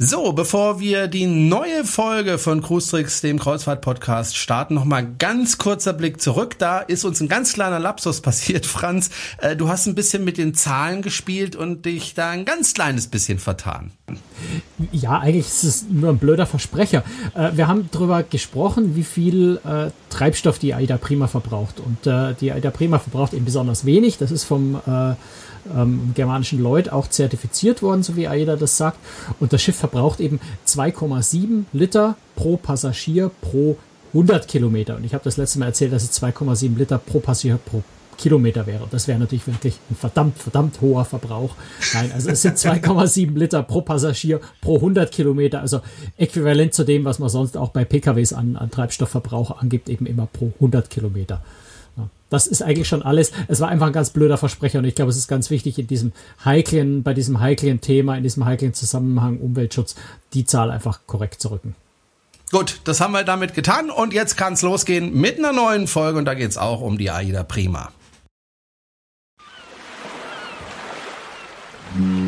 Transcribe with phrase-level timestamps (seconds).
[0.00, 5.92] So, bevor wir die neue Folge von Cruise Tricks, dem Kreuzfahrt-Podcast, starten, nochmal ganz kurzer
[5.92, 6.56] Blick zurück.
[6.56, 9.10] Da ist uns ein ganz kleiner Lapsus passiert, Franz.
[9.38, 13.08] Äh, du hast ein bisschen mit den Zahlen gespielt und dich da ein ganz kleines
[13.08, 13.90] bisschen vertan.
[14.92, 17.02] Ja, eigentlich ist es nur ein blöder Versprecher.
[17.34, 21.80] Äh, wir haben darüber gesprochen, wie viel äh, Treibstoff die Aida Prima verbraucht.
[21.80, 22.06] Und
[22.40, 24.16] die Aida Prima verbraucht eben besonders wenig.
[24.16, 24.80] Das ist vom
[25.76, 28.98] ähm, germanischen Lloyd auch zertifiziert worden, so wie AIDA das sagt.
[29.40, 33.76] Und das Schiff verbraucht eben 2,7 Liter pro Passagier pro
[34.14, 34.96] 100 Kilometer.
[34.96, 37.82] Und ich habe das letzte Mal erzählt, dass es 2,7 Liter pro Passagier pro
[38.18, 38.86] Kilometer wäre.
[38.90, 41.54] Das wäre natürlich wirklich ein verdammt, verdammt hoher Verbrauch.
[41.94, 45.80] Nein, also es sind 2,7 Liter pro Passagier pro 100 Kilometer, also
[46.18, 50.26] äquivalent zu dem, was man sonst auch bei PKWs an, an Treibstoffverbrauch angibt, eben immer
[50.26, 51.42] pro 100 Kilometer.
[52.30, 53.32] Das ist eigentlich schon alles.
[53.48, 55.86] Es war einfach ein ganz blöder Versprecher und ich glaube, es ist ganz wichtig in
[55.86, 56.12] diesem
[56.44, 59.94] heiklen, bei diesem heiklen Thema, in diesem heiklen Zusammenhang Umweltschutz,
[60.34, 61.74] die Zahl einfach korrekt zu rücken.
[62.50, 66.18] Gut, das haben wir damit getan und jetzt kann es losgehen mit einer neuen Folge
[66.18, 67.90] und da geht es auch um die AIDA Prima.
[71.98, 72.27] Cruise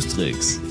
[0.00, 0.63] Tricks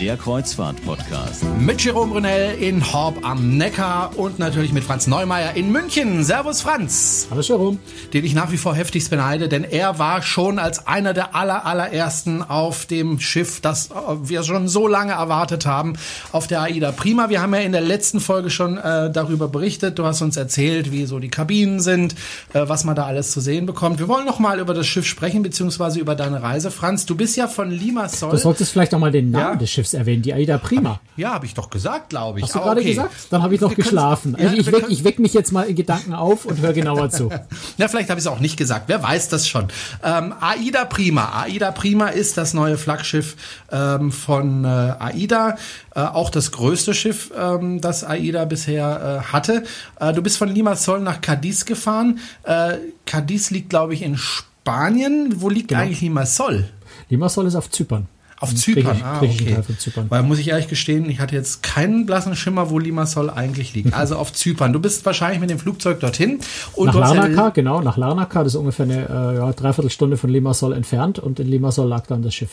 [0.00, 1.44] der Kreuzfahrt-Podcast.
[1.58, 6.22] Mit Jerome Brunel in Horb am Neckar und natürlich mit Franz Neumeier in München.
[6.22, 7.26] Servus Franz.
[7.30, 7.78] Hallo Jerome.
[8.12, 11.66] Den ich nach wie vor heftigst beneide, denn er war schon als einer der aller,
[11.66, 13.90] allerersten auf dem Schiff, das
[14.22, 15.94] wir schon so lange erwartet haben,
[16.30, 17.28] auf der AIDA Prima.
[17.28, 19.98] Wir haben ja in der letzten Folge schon äh, darüber berichtet.
[19.98, 22.14] Du hast uns erzählt, wie so die Kabinen sind,
[22.52, 23.98] äh, was man da alles zu sehen bekommt.
[23.98, 26.70] Wir wollen noch mal über das Schiff sprechen, beziehungsweise über deine Reise.
[26.70, 28.30] Franz, du bist ja von Limassol.
[28.30, 29.56] Du solltest vielleicht noch mal den Namen ja?
[29.56, 31.00] des Schiffs selbst erwähnt, die Aida Prima.
[31.16, 32.44] Ja, habe ich doch gesagt, glaube ich.
[32.44, 32.90] Hast du gerade okay.
[32.90, 33.14] gesagt?
[33.30, 34.36] Dann habe ich noch geschlafen.
[34.38, 37.30] Ja, ich, weck, ich weck mich jetzt mal in Gedanken auf und höre genauer zu.
[37.76, 38.84] ja, vielleicht habe ich es auch nicht gesagt.
[38.88, 39.68] Wer weiß das schon.
[40.02, 41.42] Ähm, Aida Prima.
[41.42, 43.36] Aida Prima ist das neue Flaggschiff
[43.72, 45.56] ähm, von äh, Aida.
[45.94, 49.64] Äh, auch das größte Schiff, ähm, das Aida bisher äh, hatte.
[49.98, 52.20] Äh, du bist von Limassol nach Cadiz gefahren.
[52.44, 55.40] Äh, Cadiz liegt, glaube ich, in Spanien.
[55.40, 55.82] Wo liegt genau.
[55.82, 56.68] eigentlich Limassol?
[57.08, 58.06] Limassol ist auf Zypern.
[58.40, 59.56] Auf Zypern, ah, okay.
[59.78, 60.06] Zypern.
[60.08, 63.94] Weil muss ich ehrlich gestehen, ich hatte jetzt keinen blassen Schimmer, wo Limassol eigentlich liegt.
[63.94, 64.72] Also auf Zypern.
[64.72, 66.38] Du bist wahrscheinlich mit dem Flugzeug dorthin.
[66.74, 68.44] Und nach Larnaca, ja genau, nach Larnaca.
[68.44, 72.22] Das ist ungefähr eine äh, ja, Dreiviertelstunde von Limassol entfernt und in Limassol lag dann
[72.22, 72.50] das Schiff.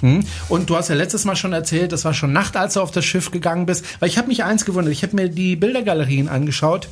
[0.00, 0.20] Hm?
[0.48, 2.90] Und du hast ja letztes Mal schon erzählt, das war schon Nacht, als du auf
[2.90, 3.84] das Schiff gegangen bist.
[4.00, 6.88] Weil ich habe mich eins gewundert, ich habe mir die Bildergalerien angeschaut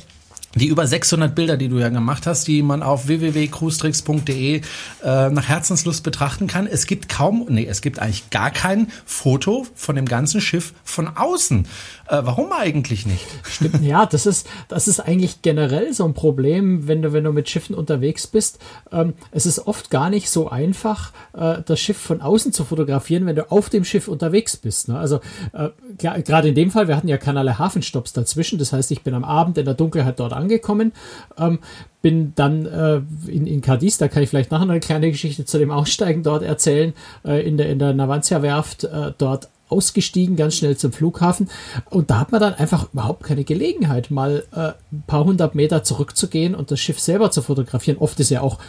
[0.55, 4.61] die über 600 Bilder, die du ja gemacht hast, die man auf www.cruestricks.de
[5.03, 6.67] äh, nach Herzenslust betrachten kann.
[6.67, 11.07] Es gibt kaum, nee, es gibt eigentlich gar kein Foto von dem ganzen Schiff von
[11.15, 11.67] außen.
[12.09, 13.25] Äh, warum eigentlich nicht?
[13.43, 17.31] Stimmt, ja, das ist, das ist eigentlich generell so ein Problem, wenn du, wenn du
[17.31, 18.59] mit Schiffen unterwegs bist.
[18.91, 23.25] Ähm, es ist oft gar nicht so einfach, äh, das Schiff von außen zu fotografieren,
[23.25, 24.87] wenn du auf dem Schiff unterwegs bist.
[24.87, 24.97] Ne?
[24.97, 25.19] Also
[25.53, 28.57] äh, gerade in dem Fall, wir hatten ja keinerlei Hafenstopps dazwischen.
[28.57, 30.93] Das heißt, ich bin am Abend in der Dunkelheit dort angekommen.
[31.37, 31.59] Ähm,
[32.01, 35.57] bin dann äh, in, in Cadiz, da kann ich vielleicht nachher eine kleine Geschichte zu
[35.57, 36.93] dem Aussteigen dort erzählen,
[37.25, 41.49] äh, in der, in der Navantia-Werft äh, dort ausgestiegen, ganz schnell zum Flughafen.
[41.89, 45.83] Und da hat man dann einfach überhaupt keine Gelegenheit, mal äh, ein paar hundert Meter
[45.83, 47.97] zurückzugehen und das Schiff selber zu fotografieren.
[47.97, 48.59] Oft ist ja auch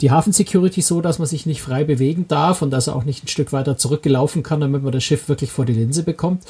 [0.00, 3.24] die Hafensecurity so, dass man sich nicht frei bewegen darf und dass er auch nicht
[3.24, 6.42] ein Stück weiter zurückgelaufen kann, damit man das Schiff wirklich vor die Linse bekommt.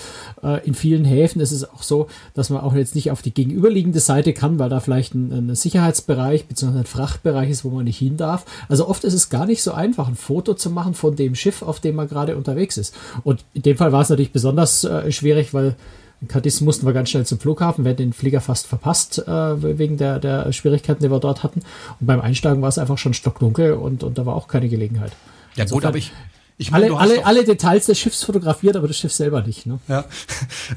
[0.43, 3.35] Äh, in vielen Häfen ist es auch so, dass man auch jetzt nicht auf die
[3.35, 6.79] gegenüberliegende Seite kann, weil da vielleicht ein, ein Sicherheitsbereich bzw.
[6.79, 8.47] ein Frachtbereich ist, wo man nicht hin darf.
[8.69, 11.61] Also oft ist es gar nicht so einfach, ein Foto zu machen von dem Schiff,
[11.61, 12.95] auf dem man gerade unterwegs ist.
[13.23, 15.75] Und in dem Fall war es natürlich besonders äh, schwierig, weil
[16.21, 19.79] in Cadiz mussten wir ganz schnell zum Flughafen, wir hätten den Flieger fast verpasst, äh,
[19.79, 21.63] wegen der, der Schwierigkeiten, die wir dort hatten.
[21.99, 25.13] Und beim Einsteigen war es einfach schon stockdunkel und, und da war auch keine Gelegenheit.
[25.57, 26.13] Ja gut, aber ich,
[26.59, 29.67] ich mein, alle, alle, alle Details des Schiffs fotografiert, aber das Schiff selber nicht.
[29.67, 29.79] Ne?
[29.89, 30.05] Ja.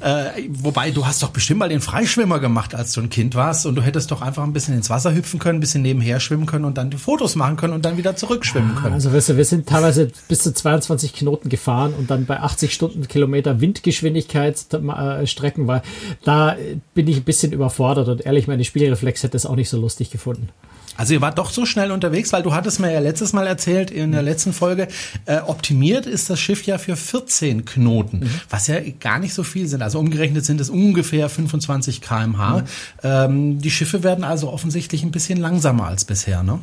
[0.02, 3.66] Äh, wobei, du hast doch bestimmt mal den Freischwimmer gemacht, als du ein Kind warst
[3.66, 6.46] und du hättest doch einfach ein bisschen ins Wasser hüpfen können, ein bisschen nebenher schwimmen
[6.46, 8.94] können und dann die Fotos machen können und dann wieder zurückschwimmen können.
[8.94, 12.74] Also weißt du, wir sind teilweise bis zu 22 Knoten gefahren und dann bei 80
[12.74, 15.82] Stundenkilometer Windgeschwindigkeit äh, Strecken, weil
[16.24, 16.56] da
[16.94, 20.10] bin ich ein bisschen überfordert und ehrlich, meine Spielreflex hätte es auch nicht so lustig
[20.10, 20.50] gefunden.
[20.98, 23.92] Also ihr wart doch so schnell unterwegs, weil du hattest mir ja letztes Mal erzählt
[23.92, 24.88] in der letzten Folge,
[25.26, 28.30] äh, optimiert ist das Schiff ja für 14 Knoten, mhm.
[28.50, 29.82] was ja gar nicht so viel sind.
[29.82, 32.58] Also umgerechnet sind es ungefähr 25 kmh.
[32.58, 32.64] Mhm.
[33.04, 36.60] Ähm, die Schiffe werden also offensichtlich ein bisschen langsamer als bisher, ne?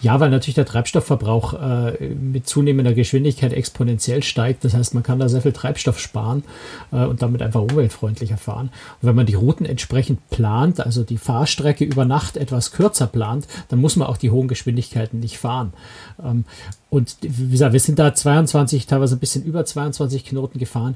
[0.00, 4.64] Ja, weil natürlich der Treibstoffverbrauch äh, mit zunehmender Geschwindigkeit exponentiell steigt.
[4.64, 6.44] Das heißt, man kann da sehr viel Treibstoff sparen
[6.92, 8.70] äh, und damit einfach umweltfreundlicher fahren.
[9.00, 13.46] Und wenn man die Routen entsprechend plant, also die Fahrstrecke über Nacht etwas kürzer plant,
[13.68, 15.72] dann muss man auch die hohen Geschwindigkeiten nicht fahren.
[16.22, 16.44] Ähm,
[16.92, 20.94] und wie gesagt, wir sind da 22, teilweise ein bisschen über 22 Knoten gefahren.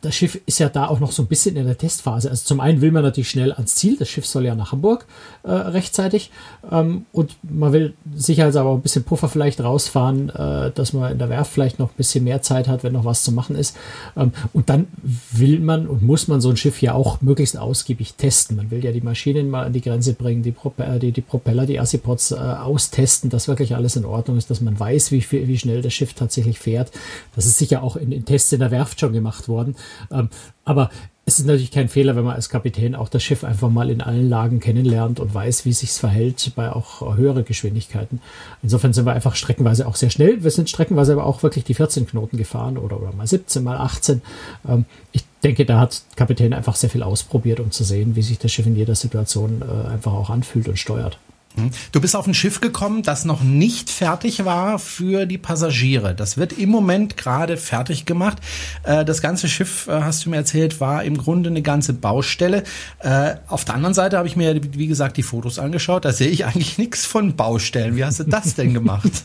[0.00, 2.30] Das Schiff ist ja da auch noch so ein bisschen in der Testphase.
[2.30, 3.98] Also zum einen will man natürlich schnell ans Ziel.
[3.98, 5.04] Das Schiff soll ja nach Hamburg
[5.42, 6.30] äh, rechtzeitig.
[6.72, 11.18] Ähm, und man will sicherheitshalber auch ein bisschen Puffer vielleicht rausfahren, äh, dass man in
[11.18, 13.76] der Werft vielleicht noch ein bisschen mehr Zeit hat, wenn noch was zu machen ist.
[14.16, 14.86] Ähm, und dann
[15.30, 18.56] will man und muss man so ein Schiff ja auch möglichst ausgiebig testen.
[18.56, 21.20] Man will ja die Maschinen mal an die Grenze bringen, die, Prop äh, die, die
[21.20, 25.20] Propeller, die Assipods äh, austesten, dass wirklich alles in Ordnung ist, dass man weiß, wie
[25.20, 26.90] viel wie, schnell das Schiff tatsächlich fährt.
[27.34, 29.76] Das ist sicher auch in, in Tests in der Werft schon gemacht worden.
[30.10, 30.28] Ähm,
[30.64, 30.90] aber
[31.26, 34.02] es ist natürlich kein Fehler, wenn man als Kapitän auch das Schiff einfach mal in
[34.02, 38.20] allen Lagen kennenlernt und weiß, wie es sich verhält bei auch höheren Geschwindigkeiten.
[38.62, 40.44] Insofern sind wir einfach streckenweise auch sehr schnell.
[40.44, 43.78] Wir sind streckenweise aber auch wirklich die 14 Knoten gefahren oder, oder mal 17, mal
[43.78, 44.20] 18.
[44.68, 48.38] Ähm, ich denke, da hat Kapitän einfach sehr viel ausprobiert, um zu sehen, wie sich
[48.38, 51.18] das Schiff in jeder Situation äh, einfach auch anfühlt und steuert.
[51.56, 51.70] Hm.
[51.92, 56.14] Du bist auf ein Schiff gekommen, das noch nicht fertig war für die Passagiere.
[56.14, 58.38] Das wird im Moment gerade fertig gemacht.
[58.82, 62.64] Äh, das ganze Schiff, äh, hast du mir erzählt, war im Grunde eine ganze Baustelle.
[62.98, 66.04] Äh, auf der anderen Seite habe ich mir, wie gesagt, die Fotos angeschaut.
[66.04, 67.94] Da sehe ich eigentlich nichts von Baustellen.
[67.96, 69.22] Wie hast du das denn gemacht?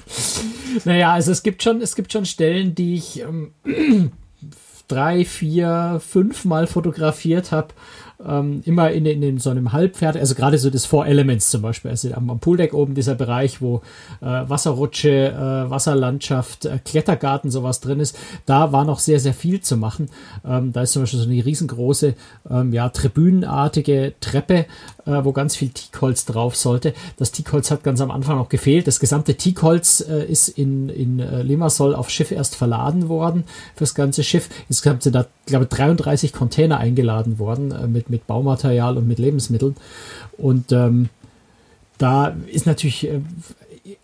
[0.84, 3.52] naja, also es gibt schon, es gibt schon Stellen, die ich ähm,
[4.88, 7.68] drei, vier, fünf Mal fotografiert habe
[8.26, 11.62] ähm, immer in, in, in so einem Halbpferd, also gerade so das Four Elements zum
[11.62, 13.82] Beispiel, also am, am Pooldeck oben dieser Bereich, wo
[14.20, 19.60] äh, Wasserrutsche, äh, Wasserlandschaft, äh, Klettergarten, sowas drin ist, da war noch sehr, sehr viel
[19.60, 20.08] zu machen.
[20.44, 22.14] Ähm, da ist zum Beispiel so eine riesengroße,
[22.50, 24.66] ähm, ja, tribünenartige Treppe,
[25.06, 26.94] äh, wo ganz viel Teakholz drauf sollte.
[27.16, 28.86] Das Teakholz hat ganz am Anfang noch gefehlt.
[28.86, 33.44] Das gesamte Teakholz äh, ist in, in äh, Limassol auf Schiff erst verladen worden,
[33.74, 34.48] fürs ganze Schiff.
[34.68, 39.18] Insgesamt sind da, glaube ich, 33 Container eingeladen worden äh, mit, mit Baumaterial und mit
[39.18, 39.76] Lebensmitteln.
[40.38, 41.08] Und ähm,
[41.98, 43.20] da ist natürlich äh,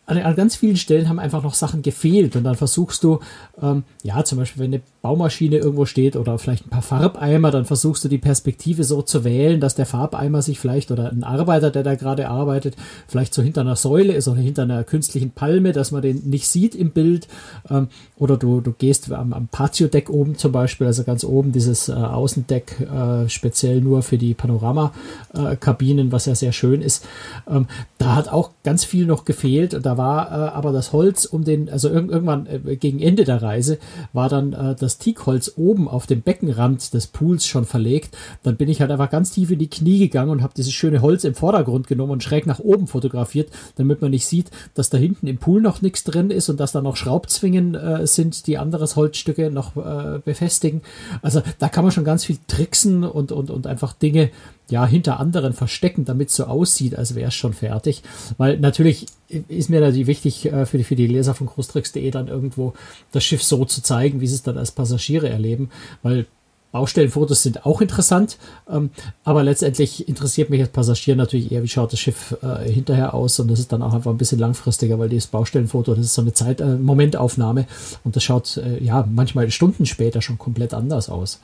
[0.09, 3.21] an, an, ganz vielen Stellen haben einfach noch Sachen gefehlt und dann versuchst du,
[3.63, 7.67] ähm, ja, zum Beispiel, wenn eine Baumaschine irgendwo steht oder vielleicht ein paar Farbeimer, dann
[7.67, 11.71] versuchst du die Perspektive so zu wählen, dass der Farbeimer sich vielleicht oder ein Arbeiter,
[11.71, 12.75] der da gerade arbeitet,
[13.07, 16.49] vielleicht so hinter einer Säule ist oder hinter einer künstlichen Palme, dass man den nicht
[16.49, 17.29] sieht im Bild.
[17.69, 21.91] Ähm, oder du, du gehst am, am Patio-Deck oben zum Beispiel, also ganz oben dieses
[21.91, 27.07] äh, Außendeck, äh, speziell nur für die Panoramakabinen, was ja sehr schön ist.
[27.47, 27.67] Ähm,
[27.99, 29.79] da hat auch ganz viel noch gefehlt.
[29.83, 33.43] Da war äh, aber das Holz um den, also irg irgendwann äh, gegen Ende der
[33.43, 33.79] Reise
[34.15, 38.17] war dann äh, das Teakholz oben auf dem Beckenrand des Pools schon verlegt.
[38.43, 41.03] Dann bin ich halt einfach ganz tief in die Knie gegangen und habe dieses schöne
[41.03, 44.97] Holz im Vordergrund genommen und schräg nach oben fotografiert, damit man nicht sieht, dass da
[44.97, 48.57] hinten im Pool noch nichts drin ist und dass da noch Schraubzwingen äh, sind, die
[48.57, 50.81] anderes Holzstücke noch äh, befestigen.
[51.21, 54.31] Also da kann man schon ganz viel tricksen und, und, und einfach Dinge
[54.69, 58.03] ja, hinter anderen verstecken, damit es so aussieht, als wäre es schon fertig.
[58.37, 62.29] Weil natürlich ist mir natürlich wichtig äh, für, die, für die Leser von Großtricks.de dann
[62.29, 62.75] irgendwo
[63.13, 65.71] das Schiff so zu zeigen, wie sie es dann als Passagiere erleben,
[66.03, 66.27] weil
[66.73, 68.39] Baustellenfotos sind auch interessant,
[68.71, 68.91] ähm,
[69.25, 73.41] aber letztendlich interessiert mich als Passagier natürlich eher, wie schaut das Schiff äh, hinterher aus
[73.41, 76.23] und das ist dann auch einfach ein bisschen langfristiger, weil dieses Baustellenfoto, das ist so
[76.23, 77.67] eine Zeit, äh, Momentaufnahme
[78.05, 81.41] und das schaut äh, ja manchmal Stunden später schon komplett anders aus.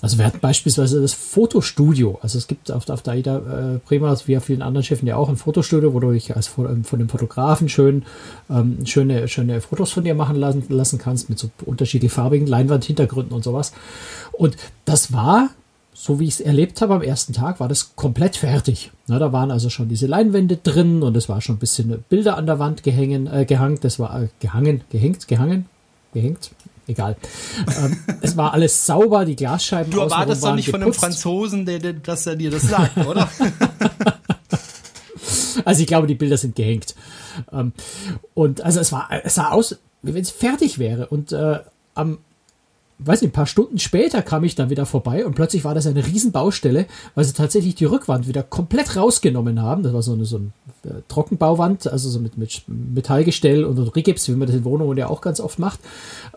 [0.00, 2.18] Also wir hatten beispielsweise das Fotostudio.
[2.22, 5.16] Also es gibt auf, auf der AIDA äh, Bremer, wie auf vielen anderen Schiffen ja
[5.16, 8.04] auch ein Fotostudio, wo du dich als von, von dem Fotografen schön
[8.48, 13.34] ähm, schöne, schöne Fotos von dir machen lassen, lassen kannst mit so unterschiedlich farbigen Leinwandhintergründen
[13.34, 13.72] und sowas.
[14.30, 15.50] Und das war
[16.00, 18.92] so wie ich es erlebt habe am ersten Tag, war das komplett fertig.
[19.08, 22.36] Na, da waren also schon diese Leinwände drin und es war schon ein bisschen Bilder
[22.36, 25.66] an der Wand gehängen, äh, gehangen, das war äh, gehangen, gehängt, gehangen,
[26.14, 26.52] gehängt,
[26.86, 27.16] egal.
[27.82, 29.90] ähm, es war alles sauber, die Glasscheiben.
[29.90, 30.70] Du erwartest doch nicht geputzt.
[30.70, 33.28] von einem Franzosen, der, der, dass er dir das sagt, oder?
[35.64, 36.94] also ich glaube, die Bilder sind gehängt.
[37.52, 37.72] Ähm,
[38.34, 41.08] und also es war, es sah aus, wie wenn es fertig wäre.
[41.08, 41.58] Und äh,
[41.96, 42.18] am
[42.98, 45.86] weiß nicht, ein paar Stunden später kam ich dann wieder vorbei und plötzlich war das
[45.86, 49.82] eine Riesenbaustelle, weil sie tatsächlich die Rückwand wieder komplett rausgenommen haben.
[49.82, 50.50] Das war so eine, so eine
[50.84, 55.08] äh, Trockenbauwand, also so mit, mit Metallgestell und Rigips, wie man das in Wohnungen ja
[55.08, 55.78] auch ganz oft macht.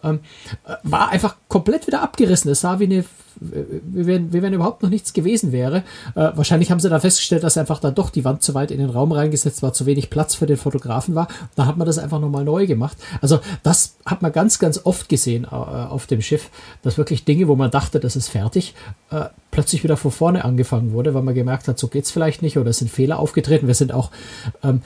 [0.03, 0.19] Ähm,
[0.65, 2.51] äh, war einfach komplett wieder abgerissen.
[2.51, 3.05] Es sah wie eine
[3.39, 5.83] wie wenn, wie wenn überhaupt noch nichts gewesen wäre.
[6.15, 8.79] Äh, wahrscheinlich haben sie dann festgestellt, dass einfach dann doch die Wand zu weit in
[8.79, 11.27] den Raum reingesetzt war, zu wenig Platz für den Fotografen war.
[11.55, 12.97] Da hat man das einfach nochmal neu gemacht.
[13.21, 16.49] Also das hat man ganz, ganz oft gesehen äh, auf dem Schiff,
[16.81, 18.75] dass wirklich Dinge, wo man dachte, das ist fertig,
[19.09, 22.57] äh, plötzlich wieder von vorne angefangen wurde, weil man gemerkt hat, so geht's vielleicht nicht
[22.57, 23.67] oder es sind Fehler aufgetreten.
[23.67, 24.11] Wir sind auch
[24.63, 24.81] ähm,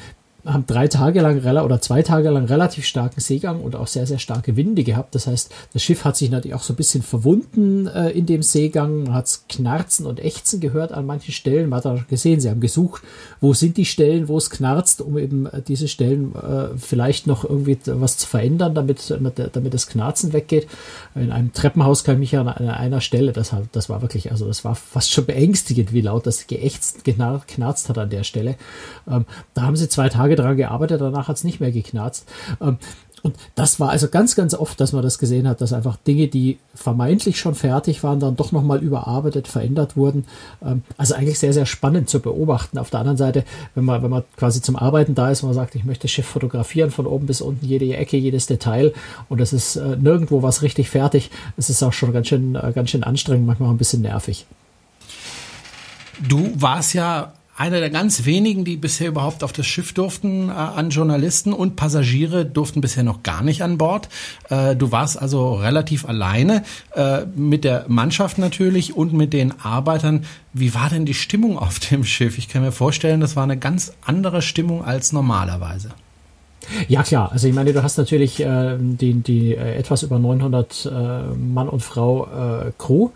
[0.45, 4.19] haben drei Tage lang oder zwei Tage lang relativ starken Seegang und auch sehr, sehr
[4.19, 5.15] starke Winde gehabt.
[5.15, 8.43] Das heißt, das Schiff hat sich natürlich auch so ein bisschen verwunden äh, in dem
[8.43, 9.03] Seegang.
[9.03, 11.69] Man hat Knarzen und Ächzen gehört an manchen Stellen.
[11.69, 13.01] Man hat auch gesehen, sie haben gesucht,
[13.41, 17.43] wo sind die Stellen, wo es knarzt, um eben äh, diese Stellen äh, vielleicht noch
[17.43, 19.17] irgendwie was zu verändern, damit,
[19.53, 20.67] damit das Knarzen weggeht.
[21.15, 24.63] In einem Treppenhaus kann ich mich an einer Stelle, das, das war wirklich, also das
[24.63, 28.55] war fast schon beängstigend, wie laut das geächtzt, knarzt hat an der Stelle.
[29.09, 32.27] Ähm, da haben sie zwei Tage dran gearbeitet, danach hat es nicht mehr geknarzt.
[32.61, 32.77] Ähm,
[33.25, 36.27] und das war also ganz, ganz oft, dass man das gesehen hat, dass einfach Dinge,
[36.27, 40.25] die vermeintlich schon fertig waren, dann doch nochmal überarbeitet, verändert wurden.
[40.63, 42.77] Ähm, also eigentlich sehr, sehr spannend zu beobachten.
[42.77, 45.73] Auf der anderen Seite, wenn man, wenn man quasi zum Arbeiten da ist, man sagt,
[45.73, 48.93] ich möchte das Schiff fotografieren von oben bis unten, jede Ecke, jedes Detail
[49.27, 51.31] und es ist äh, nirgendwo was richtig fertig.
[51.57, 54.45] Es ist auch schon ganz schön, äh, ganz schön anstrengend, manchmal ein bisschen nervig.
[56.29, 60.51] Du warst ja einer der ganz wenigen, die bisher überhaupt auf das Schiff durften, äh,
[60.51, 64.09] an Journalisten und Passagiere durften bisher noch gar nicht an Bord.
[64.49, 66.63] Äh, du warst also relativ alleine
[66.95, 70.25] äh, mit der Mannschaft natürlich und mit den Arbeitern.
[70.53, 72.37] Wie war denn die Stimmung auf dem Schiff?
[72.37, 75.91] Ich kann mir vorstellen, das war eine ganz andere Stimmung als normalerweise.
[76.87, 80.85] Ja klar, also ich meine, du hast natürlich äh, die, die äh, etwas über 900
[80.85, 80.89] äh,
[81.35, 83.09] Mann und Frau äh, Crew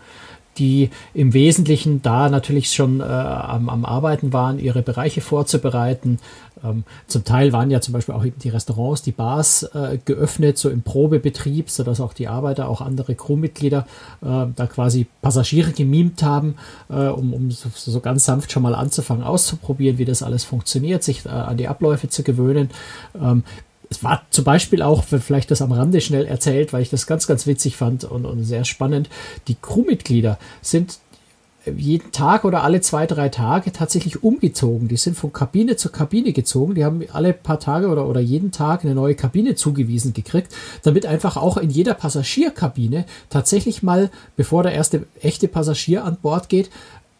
[0.60, 6.18] die im Wesentlichen da natürlich schon äh, am, am Arbeiten waren, ihre Bereiche vorzubereiten.
[6.62, 10.68] Ähm, zum Teil waren ja zum Beispiel auch die Restaurants, die Bars äh, geöffnet, so
[10.68, 13.86] im Probebetrieb, sodass auch die Arbeiter, auch andere Crewmitglieder
[14.22, 16.56] äh, da quasi Passagiere gemimt haben,
[16.90, 21.02] äh, um, um so, so, ganz sanft schon mal anzufangen, auszuprobieren, wie das alles funktioniert,
[21.02, 22.70] sich äh, an die Abläufe zu gewöhnen.
[23.20, 23.44] Ähm,
[23.90, 27.26] es war zum Beispiel auch, vielleicht das am Rande schnell erzählt, weil ich das ganz,
[27.26, 29.10] ganz witzig fand und, und sehr spannend.
[29.48, 31.00] Die Crewmitglieder sind
[31.66, 34.88] jeden Tag oder alle zwei, drei Tage tatsächlich umgezogen.
[34.88, 36.74] Die sind von Kabine zu Kabine gezogen.
[36.74, 41.04] Die haben alle paar Tage oder, oder jeden Tag eine neue Kabine zugewiesen gekriegt, damit
[41.04, 46.70] einfach auch in jeder Passagierkabine tatsächlich mal, bevor der erste echte Passagier an Bord geht,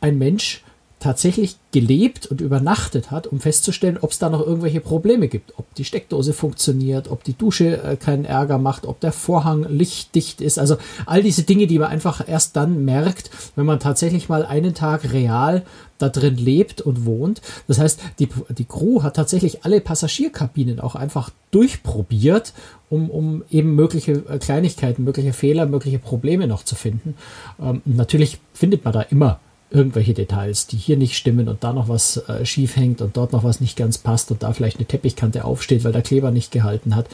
[0.00, 0.62] ein Mensch
[1.00, 5.54] tatsächlich gelebt und übernachtet hat, um festzustellen, ob es da noch irgendwelche Probleme gibt.
[5.58, 10.42] Ob die Steckdose funktioniert, ob die Dusche äh, keinen Ärger macht, ob der Vorhang lichtdicht
[10.42, 10.58] ist.
[10.58, 10.76] Also
[11.06, 15.12] all diese Dinge, die man einfach erst dann merkt, wenn man tatsächlich mal einen Tag
[15.12, 15.64] real
[15.96, 17.40] da drin lebt und wohnt.
[17.66, 22.52] Das heißt, die, die Crew hat tatsächlich alle Passagierkabinen auch einfach durchprobiert,
[22.90, 27.14] um, um eben mögliche äh, Kleinigkeiten, mögliche Fehler, mögliche Probleme noch zu finden.
[27.60, 29.40] Ähm, natürlich findet man da immer
[29.70, 33.32] irgendwelche Details, die hier nicht stimmen und da noch was äh, schief hängt und dort
[33.32, 36.50] noch was nicht ganz passt und da vielleicht eine Teppichkante aufsteht, weil der Kleber nicht
[36.50, 37.06] gehalten hat.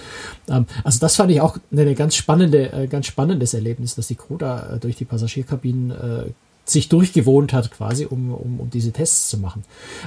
[0.49, 4.15] Ähm, also das fand ich auch eine ganz spannende, äh, ganz spannendes Erlebnis, dass die
[4.15, 6.31] Crew da äh, durch die Passagierkabinen äh,
[6.69, 9.65] sich durchgewohnt hat, quasi, um, um, um diese Tests zu machen.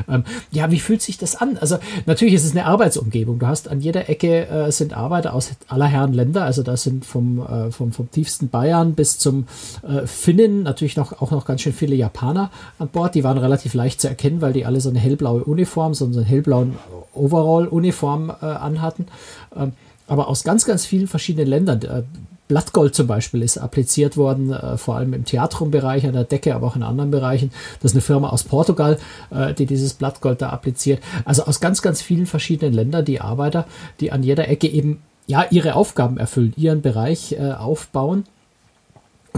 [0.09, 1.57] Ähm, ja, wie fühlt sich das an?
[1.57, 3.39] Also natürlich ist es eine Arbeitsumgebung.
[3.39, 6.43] Du hast an jeder Ecke äh, sind Arbeiter aus aller Herren Länder.
[6.43, 9.47] Also da sind vom, äh, vom, vom tiefsten Bayern bis zum
[9.87, 13.15] äh, Finnen natürlich noch, auch noch ganz schön viele Japaner an Bord.
[13.15, 16.23] Die waren relativ leicht zu erkennen, weil die alle so eine hellblaue Uniform, so einen
[16.23, 16.75] hellblauen
[17.13, 19.07] Overall-Uniform äh, anhatten.
[19.55, 19.73] Ähm,
[20.07, 22.05] aber aus ganz, ganz vielen verschiedenen Ländern.
[22.49, 26.67] Blattgold zum Beispiel ist appliziert worden, äh, vor allem im Theatrumbereich, an der Decke, aber
[26.67, 27.51] auch in anderen Bereichen.
[27.79, 28.97] Das ist eine Firma aus Portugal,
[29.29, 31.01] äh, die dieses Blattgold da appliziert.
[31.25, 33.65] Also aus ganz, ganz vielen verschiedenen Ländern die Arbeiter,
[33.99, 38.25] die an jeder Ecke eben ja ihre Aufgaben erfüllen, ihren Bereich äh, aufbauen.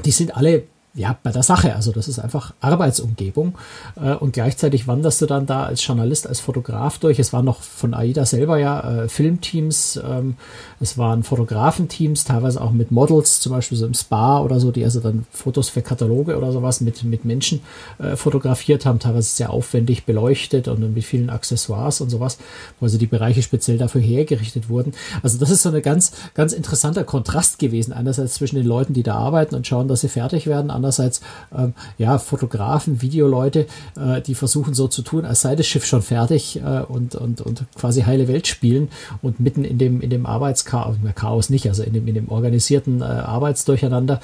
[0.05, 1.73] Die sind alle ja, bei der Sache.
[1.75, 3.57] Also das ist einfach Arbeitsumgebung.
[3.95, 7.17] Äh, und gleichzeitig wanderst du dann da als Journalist, als Fotograf durch.
[7.17, 10.35] Es waren noch von AIDA selber ja äh, Filmteams, ähm,
[10.81, 14.83] es waren Fotografenteams, teilweise auch mit Models, zum Beispiel so im Spa oder so, die
[14.83, 17.61] also dann Fotos für Kataloge oder sowas mit, mit Menschen
[17.99, 22.37] äh, fotografiert haben, teilweise sehr aufwendig beleuchtet und mit vielen Accessoires und sowas,
[22.79, 24.91] wo also die Bereiche speziell dafür hergerichtet wurden.
[25.23, 27.93] Also das ist so ein ganz, ganz interessanter Kontrast gewesen.
[27.93, 31.21] Einerseits zwischen den Leuten, die da arbeiten und schauen, dass sie fertig werden, andererseits
[31.55, 36.01] ähm, ja Fotografen, Videoleute, äh, die versuchen so zu tun, als sei das Schiff schon
[36.01, 38.89] fertig äh, und, und, und quasi heile Welt spielen
[39.21, 43.01] und mitten in dem, in dem Arbeitschaos, Chaos nicht, also in dem, in dem organisierten
[43.01, 44.19] äh, Arbeitsdurcheinander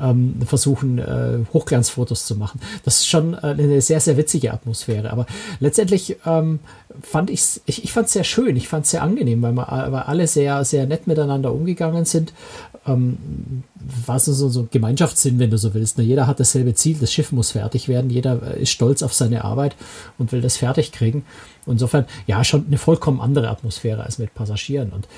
[0.00, 2.60] ähm, versuchen, äh, Hochglanzfotos zu machen.
[2.84, 5.10] Das ist schon äh, eine sehr, sehr witzige Atmosphäre.
[5.10, 5.26] Aber
[5.60, 6.60] letztendlich ähm,
[7.02, 10.02] fand ich's, ich, ich es sehr schön, ich fand es sehr angenehm, weil, wir, weil
[10.02, 12.32] alle sehr, sehr nett miteinander umgegangen sind.
[12.86, 13.16] Ähm,
[14.06, 16.04] war so, so, so Gemeinschaftssinn, wenn du so willst Ne?
[16.04, 19.76] Jeder hat dasselbe Ziel, das Schiff muss fertig werden, jeder ist stolz auf seine Arbeit
[20.18, 21.24] und will das fertig kriegen.
[21.66, 24.90] Insofern, ja, schon eine vollkommen andere Atmosphäre als mit Passagieren.
[24.90, 25.08] Und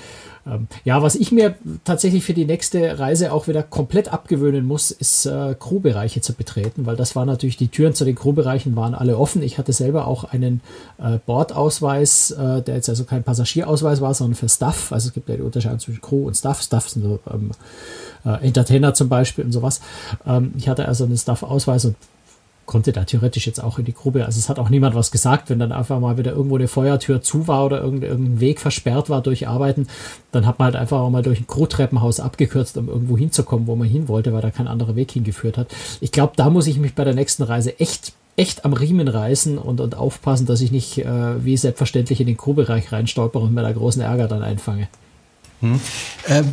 [0.47, 4.89] ähm, ja, was ich mir tatsächlich für die nächste Reise auch wieder komplett abgewöhnen muss,
[4.89, 8.95] ist äh, Crewbereiche zu betreten, weil das war natürlich, die Türen zu den Crewbereichen waren
[8.95, 9.43] alle offen.
[9.43, 10.61] Ich hatte selber auch einen
[10.97, 14.91] äh, Bordausweis, äh, der jetzt also kein Passagierausweis war, sondern für Staff.
[14.91, 16.61] Also es gibt ja die Unterscheidung zwischen Crew und Staff.
[16.63, 17.51] Staff sind so ähm,
[18.25, 19.81] äh, Entertainer zum Beispiel und sowas.
[20.25, 21.95] Ähm, ich hatte also einen Staff-Ausweis und
[22.69, 24.25] konnte da theoretisch jetzt auch in die Grube.
[24.25, 27.19] Also es hat auch niemand was gesagt, wenn dann einfach mal wieder irgendwo eine Feuertür
[27.19, 29.87] zu war oder irgendein Weg versperrt war durch Arbeiten,
[30.31, 33.75] dann hat man halt einfach auch mal durch ein Crew-Treppenhaus abgekürzt, um irgendwo hinzukommen, wo
[33.75, 35.69] man hin wollte, weil da kein anderer Weg hingeführt hat.
[35.99, 39.57] Ich glaube, da muss ich mich bei der nächsten Reise echt echt am Riemen reißen
[39.57, 43.63] und, und aufpassen, dass ich nicht äh, wie selbstverständlich in den Crew-Bereich reinstolper und mir
[43.63, 44.87] da großen Ärger dann einfange.
[45.61, 45.79] Hm.
[46.27, 46.43] Äh,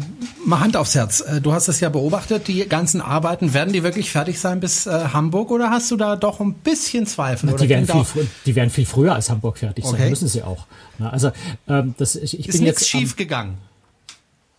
[0.44, 1.20] mal Hand aufs Herz.
[1.20, 4.86] Äh, du hast das ja beobachtet, die ganzen Arbeiten, werden die wirklich fertig sein bis
[4.86, 7.50] äh, Hamburg oder hast du da doch ein bisschen Zweifel?
[7.50, 9.96] Na, die, werden viel, die werden viel früher als Hamburg fertig okay.
[9.96, 10.66] sein, müssen sie auch.
[10.98, 11.30] Na, also,
[11.68, 13.58] ähm, das, ich, ich ist bin jetzt schief gegangen.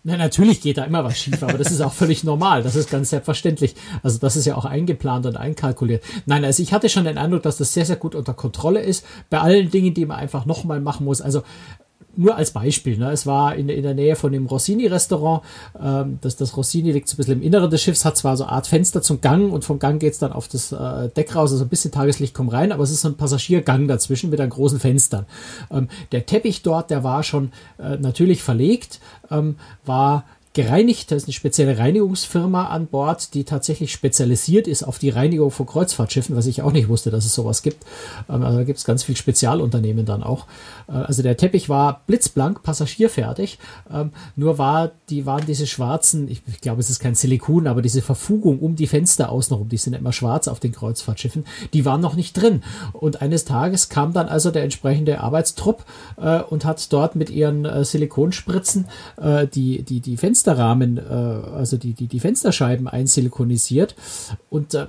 [0.04, 2.64] Na, natürlich geht da immer was schief, aber das ist auch völlig normal.
[2.64, 3.76] Das ist ganz selbstverständlich.
[4.04, 6.02] Also das ist ja auch eingeplant und einkalkuliert.
[6.26, 9.06] Nein, also ich hatte schon den Eindruck, dass das sehr, sehr gut unter Kontrolle ist.
[9.30, 11.20] Bei allen Dingen, die man einfach nochmal machen muss.
[11.20, 11.44] Also
[12.18, 13.12] nur als Beispiel, ne?
[13.12, 15.44] es war in, in der Nähe von dem Rossini-Restaurant.
[15.82, 18.44] Ähm, das, das Rossini liegt so ein bisschen im Inneren des Schiffs, hat zwar so
[18.44, 21.52] eine Art Fenster zum Gang und vom Gang geht's dann auf das äh, Deck raus,
[21.52, 24.50] also ein bisschen Tageslicht kommt rein, aber es ist so ein Passagiergang dazwischen mit einem
[24.50, 25.26] großen Fenstern.
[25.72, 29.56] Ähm, der Teppich dort, der war schon äh, natürlich verlegt, ähm,
[29.86, 30.26] war
[30.58, 31.12] gereinigt.
[31.12, 35.68] Da ist eine spezielle Reinigungsfirma an Bord, die tatsächlich spezialisiert ist auf die Reinigung von
[35.68, 37.86] Kreuzfahrtschiffen, was ich auch nicht wusste, dass es sowas gibt.
[38.28, 40.48] Ähm, also da gibt es ganz viel Spezialunternehmen dann auch.
[40.90, 43.60] Äh, also der Teppich war blitzblank, passagierfertig.
[43.94, 48.02] Ähm, nur war, die waren diese schwarzen, ich, glaube, es ist kein Silikon, aber diese
[48.02, 52.16] Verfugung um die Fenster außenrum, die sind immer schwarz auf den Kreuzfahrtschiffen, die waren noch
[52.16, 52.64] nicht drin.
[52.94, 55.86] Und eines Tages kam dann also der entsprechende Arbeitstrupp
[56.20, 58.88] äh, und hat dort mit ihren äh, Silikonspritzen
[59.54, 61.02] die, die, die Fenster Fensterrahmen, äh,
[61.58, 63.96] also die, die, die Fensterscheiben einsilikonisiert.
[64.50, 64.88] Und äh,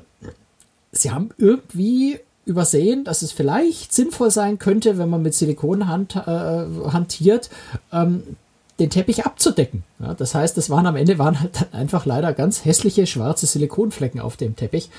[0.92, 6.16] sie haben irgendwie übersehen, dass es vielleicht sinnvoll sein könnte, wenn man mit Silikon hand,
[6.16, 6.20] äh,
[6.92, 7.50] hantiert,
[7.92, 8.22] ähm,
[8.78, 9.82] den Teppich abzudecken.
[10.00, 14.20] Ja, das heißt, es waren am Ende waren halt einfach leider ganz hässliche schwarze Silikonflecken
[14.20, 14.90] auf dem Teppich.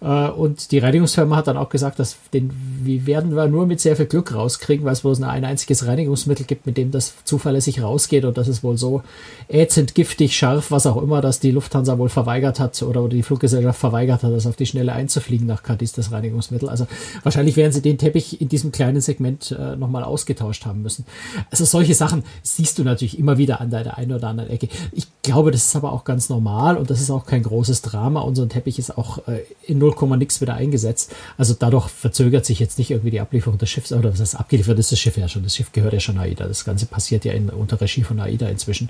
[0.00, 2.50] Äh, und die Reinigungsfirma hat dann auch gesagt, dass den
[2.82, 6.66] werden wir nur mit sehr viel Glück rauskriegen, weil es bloß ein einziges Reinigungsmittel gibt,
[6.66, 9.02] mit dem das zuverlässig rausgeht und das ist wohl so
[9.48, 13.78] ätzend, giftig, scharf, was auch immer, dass die Lufthansa wohl verweigert hat oder die Fluggesellschaft
[13.78, 16.68] verweigert hat, das auf die Schnelle einzufliegen nach Cadiz, das Reinigungsmittel.
[16.68, 16.88] Also
[17.22, 21.04] wahrscheinlich werden sie den Teppich in diesem kleinen Segment äh, nochmal ausgetauscht haben müssen.
[21.50, 24.68] Also solche Sachen siehst du natürlich immer wieder an der einen oder anderen Ecke.
[24.92, 28.20] Ich glaube, das ist aber auch ganz normal und das ist auch kein großes Drama
[28.20, 31.14] ein Teppich ist auch äh, in 0, nix wieder eingesetzt.
[31.36, 34.78] Also dadurch verzögert sich jetzt nicht irgendwie die Ablieferung des Schiffs oder was heißt abgeliefert
[34.78, 35.42] ist das Schiff ja schon.
[35.42, 36.46] Das Schiff gehört ja schon AIDA.
[36.46, 38.88] Das Ganze passiert ja in, unter Regie von AIDA inzwischen.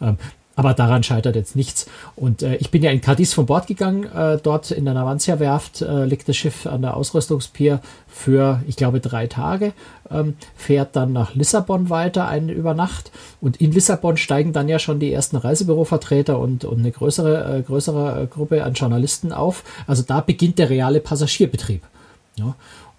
[0.00, 0.16] Ähm,
[0.56, 1.86] aber daran scheitert jetzt nichts.
[2.16, 4.04] Und äh, ich bin ja in Cadiz von Bord gegangen.
[4.04, 9.00] Äh, dort in der Navantia-Werft äh, liegt das Schiff an der Ausrüstungspier für, ich glaube,
[9.00, 9.74] drei Tage.
[10.10, 13.12] Ähm, fährt dann nach Lissabon weiter, eine über Nacht.
[13.42, 17.62] Und in Lissabon steigen dann ja schon die ersten Reisebürovertreter und, und eine größere, äh,
[17.62, 19.62] größere äh, Gruppe an Journalisten auf.
[19.86, 21.82] Also da beginnt der reale Passagierbetrieb.
[22.36, 22.54] Ja.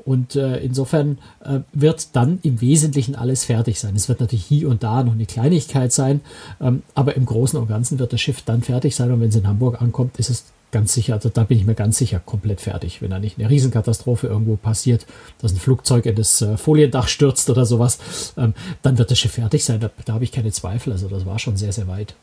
[0.08, 3.93] Und äh, insofern äh, wird dann im Wesentlichen alles fertig sein.
[3.93, 6.22] Es wird natürlich hier und da noch eine Kleinigkeit sein,
[6.62, 9.12] ähm, aber im Großen und Ganzen wird das Schiff dann fertig sein.
[9.12, 11.76] Und wenn es in Hamburg ankommt, ist es ganz sicher, also da bin ich mir
[11.76, 13.02] ganz sicher komplett fertig.
[13.02, 15.06] Wenn da nicht eine Riesenkatastrophe irgendwo passiert,
[15.41, 18.00] dass ein Flugzeug in das äh, Foliendach stürzt oder sowas,
[18.38, 19.82] ähm, dann wird das Schiff fertig sein.
[19.82, 20.93] Da, da habe ich keine Zweifel.
[20.93, 22.15] Also das war schon sehr, sehr weit.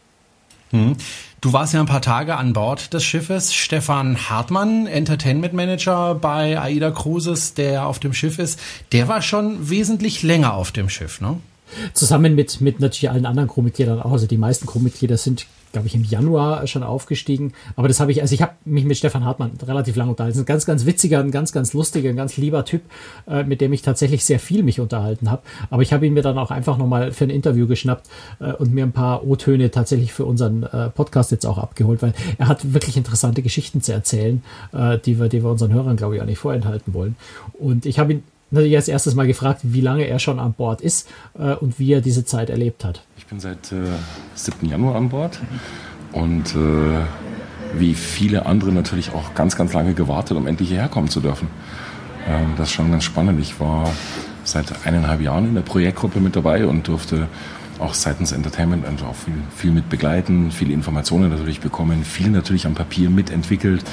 [0.75, 0.97] Hm.
[1.41, 3.55] Du warst ja ein paar Tage an Bord des Schiffes.
[3.55, 8.59] Stefan Hartmann, Entertainment Manager bei AIDA Cruises, der auf dem Schiff ist,
[8.91, 11.39] der war schon wesentlich länger auf dem Schiff, ne?
[11.93, 14.13] Zusammen mit, mit natürlich allen anderen Crewmitgliedern auch.
[14.13, 17.53] Also die meisten Crewmitglieder sind glaube ich, im Januar schon aufgestiegen.
[17.77, 20.39] Aber das habe ich, also ich habe mich mit Stefan Hartmann relativ lange unterhalten.
[20.39, 22.83] Ein ganz, ganz witziger, ein ganz, ganz lustiger, ein ganz lieber Typ,
[23.27, 25.43] äh, mit dem ich tatsächlich sehr viel mich unterhalten habe.
[25.71, 28.73] Aber ich habe ihn mir dann auch einfach nochmal für ein Interview geschnappt äh, und
[28.73, 32.73] mir ein paar O-Töne tatsächlich für unseren äh, Podcast jetzt auch abgeholt, weil er hat
[32.73, 36.27] wirklich interessante Geschichten zu erzählen, äh, die wir, die wir unseren Hörern, glaube ich, auch
[36.27, 37.17] nicht vorenthalten wollen.
[37.53, 38.23] Und ich habe ihn
[38.55, 41.93] natürlich als erstes mal gefragt, wie lange er schon an Bord ist äh, und wie
[41.93, 43.03] er diese Zeit erlebt hat.
[43.17, 43.77] Ich bin seit äh,
[44.35, 44.69] 7.
[44.69, 45.41] Januar an Bord
[46.13, 47.01] und äh,
[47.79, 51.49] wie viele andere natürlich auch ganz, ganz lange gewartet, um endlich hierher kommen zu dürfen.
[52.27, 53.41] Ähm, das ist schon ganz spannend.
[53.41, 53.91] Ich war
[54.45, 57.29] seit eineinhalb Jahren in der Projektgruppe mit dabei und durfte
[57.79, 62.67] auch seitens Entertainment also auch viel, viel mit begleiten, viele Informationen natürlich bekommen, viel natürlich
[62.67, 63.85] am Papier mitentwickelt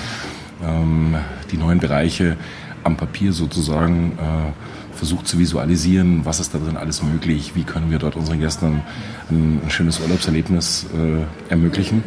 [0.63, 1.15] ähm,
[1.51, 2.37] die neuen Bereiche
[2.83, 7.91] am Papier sozusagen äh, versucht zu visualisieren, was ist da drin alles möglich, wie können
[7.91, 8.81] wir dort unseren Gästen
[9.29, 12.03] ein, ein schönes Urlaubserlebnis äh, ermöglichen.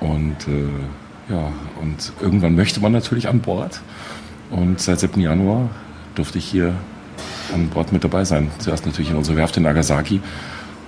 [0.00, 3.80] Und äh, ja, und irgendwann möchte man natürlich an Bord.
[4.50, 5.20] Und seit 7.
[5.20, 5.70] Januar
[6.14, 6.74] durfte ich hier
[7.52, 8.50] an Bord mit dabei sein.
[8.58, 10.20] Zuerst natürlich in unserer Werft in Nagasaki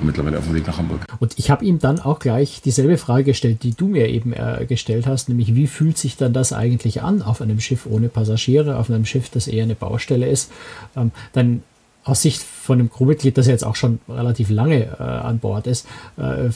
[0.00, 1.00] mittlerweile auf dem Weg nach Hamburg.
[1.18, 4.64] Und ich habe ihm dann auch gleich dieselbe Frage gestellt, die du mir eben äh,
[4.68, 8.76] gestellt hast, nämlich wie fühlt sich dann das eigentlich an auf einem Schiff ohne Passagiere,
[8.76, 10.50] auf einem Schiff, das eher eine Baustelle ist?
[10.96, 11.62] Ähm, dann
[12.04, 15.86] aus Sicht von einem Crewmitglied, das jetzt auch schon relativ lange äh, an Bord ist,
[16.16, 16.50] äh,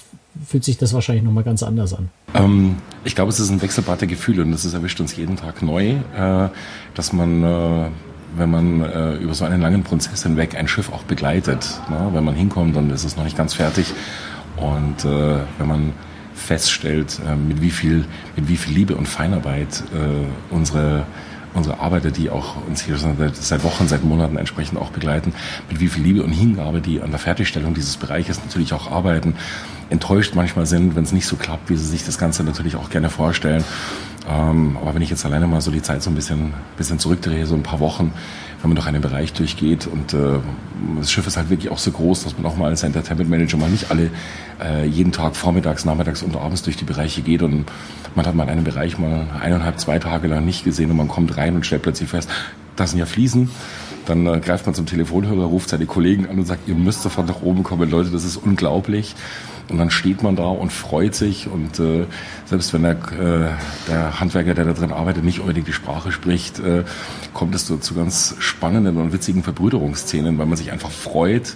[0.46, 2.08] fühlt sich das wahrscheinlich nochmal ganz anders an.
[2.34, 5.36] Ähm, ich glaube, es ist ein Wechselbad der Gefühle und das ist, erwischt uns jeden
[5.36, 6.48] Tag neu, äh,
[6.94, 7.88] dass man äh,
[8.36, 11.80] wenn man äh, über so einen langen Prozess hinweg ein Schiff auch begleitet.
[11.90, 12.10] Ne?
[12.12, 13.92] Wenn man hinkommt, dann ist es noch nicht ganz fertig.
[14.56, 15.92] Und äh, wenn man
[16.34, 18.04] feststellt, äh, mit, wie viel,
[18.36, 21.04] mit wie viel Liebe und Feinarbeit äh, unsere
[21.54, 25.34] unsere Arbeiter, die auch uns hier seit, seit Wochen, seit Monaten entsprechend auch begleiten,
[25.68, 29.34] mit wie viel Liebe und Hingabe die an der Fertigstellung dieses Bereiches natürlich auch arbeiten,
[29.92, 32.90] enttäuscht manchmal sind, wenn es nicht so klappt, wie sie sich das Ganze natürlich auch
[32.90, 33.62] gerne vorstellen.
[34.28, 37.44] Ähm, aber wenn ich jetzt alleine mal so die Zeit so ein bisschen, bisschen zurückdrehe,
[37.46, 38.12] so ein paar Wochen,
[38.60, 40.38] wenn man durch einen Bereich durchgeht und äh,
[40.98, 43.56] das Schiff ist halt wirklich auch so groß, dass man auch mal als Entertainment Manager
[43.56, 44.10] mal nicht alle
[44.62, 47.64] äh, jeden Tag vormittags, nachmittags und abends durch die Bereiche geht und
[48.14, 51.36] man hat mal einen Bereich mal eineinhalb, zwei Tage lang nicht gesehen und man kommt
[51.36, 52.30] rein und stellt plötzlich fest,
[52.76, 53.50] das sind ja Fliesen.
[54.06, 57.26] Dann äh, greift man zum Telefonhörer, ruft seine Kollegen an und sagt, ihr müsst sofort
[57.26, 59.14] nach oben kommen, Leute, das ist unglaublich.
[59.68, 62.06] Und dann steht man da und freut sich und äh,
[62.46, 66.58] selbst wenn der, äh, der Handwerker, der da drin arbeitet, nicht unbedingt die Sprache spricht,
[66.58, 66.84] äh,
[67.32, 71.54] kommt es so zu ganz spannenden und witzigen Verbrüderungsszenen, weil man sich einfach freut.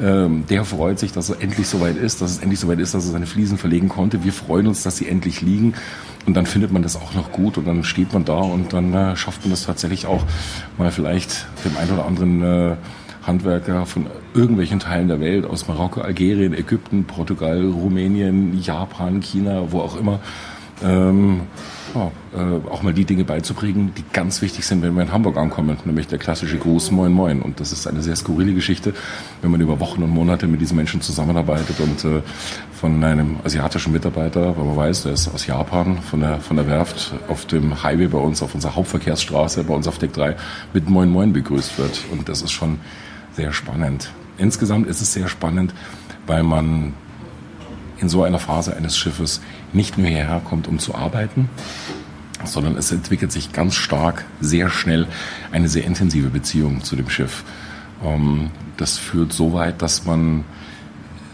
[0.00, 3.04] Ähm, der freut sich, dass er endlich soweit ist, dass es endlich soweit ist, dass
[3.06, 4.22] er seine Fliesen verlegen konnte.
[4.22, 5.74] Wir freuen uns, dass sie endlich liegen.
[6.26, 8.92] Und dann findet man das auch noch gut und dann steht man da und dann
[8.94, 10.24] äh, schafft man das tatsächlich auch
[10.76, 12.76] mal vielleicht dem einen oder anderen äh,
[13.28, 19.80] Handwerker von irgendwelchen Teilen der Welt, aus Marokko, Algerien, Ägypten, Portugal, Rumänien, Japan, China, wo
[19.80, 20.18] auch immer,
[20.82, 21.42] ähm,
[21.94, 25.36] ja, äh, auch mal die Dinge beizubringen, die ganz wichtig sind, wenn wir in Hamburg
[25.36, 27.42] ankommen, nämlich der klassische Gruß Moin Moin.
[27.42, 28.94] Und das ist eine sehr skurrile Geschichte,
[29.42, 32.22] wenn man über Wochen und Monate mit diesen Menschen zusammenarbeitet und äh,
[32.72, 36.66] von einem asiatischen Mitarbeiter, weil man weiß, der ist aus Japan, von der, von der
[36.66, 40.36] Werft auf dem Highway bei uns, auf unserer Hauptverkehrsstraße, bei uns auf Deck 3,
[40.74, 42.04] mit Moin Moin begrüßt wird.
[42.12, 42.78] Und das ist schon
[43.38, 44.10] sehr spannend.
[44.36, 45.72] Insgesamt ist es sehr spannend,
[46.26, 46.92] weil man
[48.00, 49.40] in so einer Phase eines Schiffes
[49.72, 51.48] nicht nur hierher kommt, um zu arbeiten,
[52.44, 55.06] sondern es entwickelt sich ganz stark, sehr schnell
[55.52, 57.44] eine sehr intensive Beziehung zu dem Schiff.
[58.04, 60.44] Ähm, das führt so weit, dass man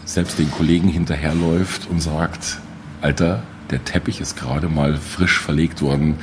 [0.05, 2.59] selbst den Kollegen hinterherläuft und sagt,
[3.01, 3.41] Alter,
[3.71, 6.19] der Teppich ist gerade mal frisch verlegt worden,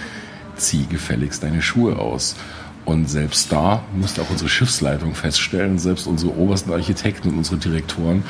[0.54, 2.36] zieh gefälligst deine Schuhe aus.
[2.84, 8.24] Und selbst da musste auch unsere Schiffsleitung feststellen, selbst unsere obersten Architekten und unsere Direktoren,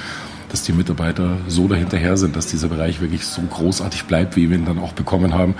[0.50, 4.58] dass die Mitarbeiter so dahinterher sind, dass dieser Bereich wirklich so großartig bleibt, wie wir
[4.58, 5.54] ihn dann auch bekommen haben,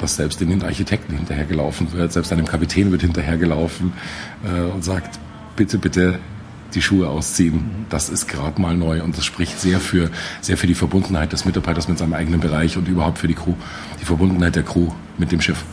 [0.00, 3.92] dass selbst den Architekten hinterhergelaufen wird, selbst einem Kapitän wird hinterhergelaufen
[4.44, 5.20] äh, und sagt,
[5.54, 6.18] bitte, bitte
[6.74, 7.86] die Schuhe ausziehen.
[7.88, 10.10] Das ist gerade mal neu und das spricht sehr für,
[10.40, 13.54] sehr für die Verbundenheit des Mitarbeiters mit seinem eigenen Bereich und überhaupt für die Crew,
[14.00, 15.64] die Verbundenheit der Crew mit dem Schiff.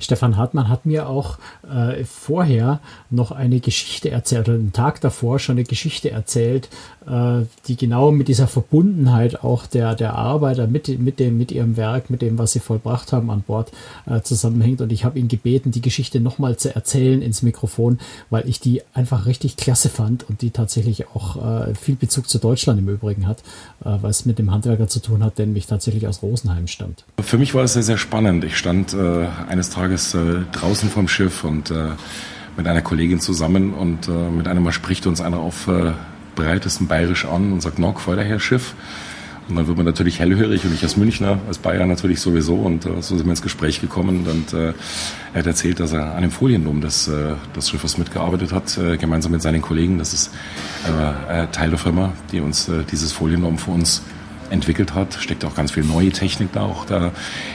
[0.00, 5.38] Stefan Hartmann hat mir auch äh, vorher noch eine Geschichte erzählt, oder einen Tag davor
[5.38, 6.68] schon eine Geschichte erzählt,
[7.06, 11.76] äh, die genau mit dieser Verbundenheit auch der, der Arbeiter mit, mit, dem, mit ihrem
[11.76, 13.72] Werk, mit dem, was sie vollbracht haben an Bord,
[14.06, 14.80] äh, zusammenhängt.
[14.80, 17.98] Und ich habe ihn gebeten, die Geschichte nochmal zu erzählen ins Mikrofon,
[18.30, 21.36] weil ich die einfach richtig klasse fand und die tatsächlich auch
[21.68, 23.38] äh, viel Bezug zu Deutschland im Übrigen hat,
[23.84, 27.04] äh, was mit dem Handwerker zu tun hat, der nämlich tatsächlich aus Rosenheim stammt.
[27.20, 28.44] Für mich war es sehr, sehr spannend.
[28.44, 31.88] Ich stand äh, eines Tages äh, draußen vom Schiff und äh,
[32.58, 35.92] mit einer Kollegin zusammen und äh, mit einem Mal spricht uns einer auf äh,
[36.34, 38.74] breitesten Bayerisch an und sagt, Nock, voll Herr Schiff.
[39.48, 42.84] Und dann wird man natürlich hellhörig und ich als Münchner, als Bayer natürlich sowieso und
[42.84, 44.74] äh, so sind wir ins Gespräch gekommen und äh,
[45.32, 48.98] er hat erzählt, dass er an dem Folienloom des, äh, des Schiffes mitgearbeitet hat, äh,
[48.98, 49.96] gemeinsam mit seinen Kollegen.
[49.96, 50.34] Das ist
[50.86, 54.02] äh, äh, Teil der Firma, die uns äh, dieses Folienloom für uns
[54.50, 57.12] entwickelt hat, steckt auch ganz viel neue Technik da auch da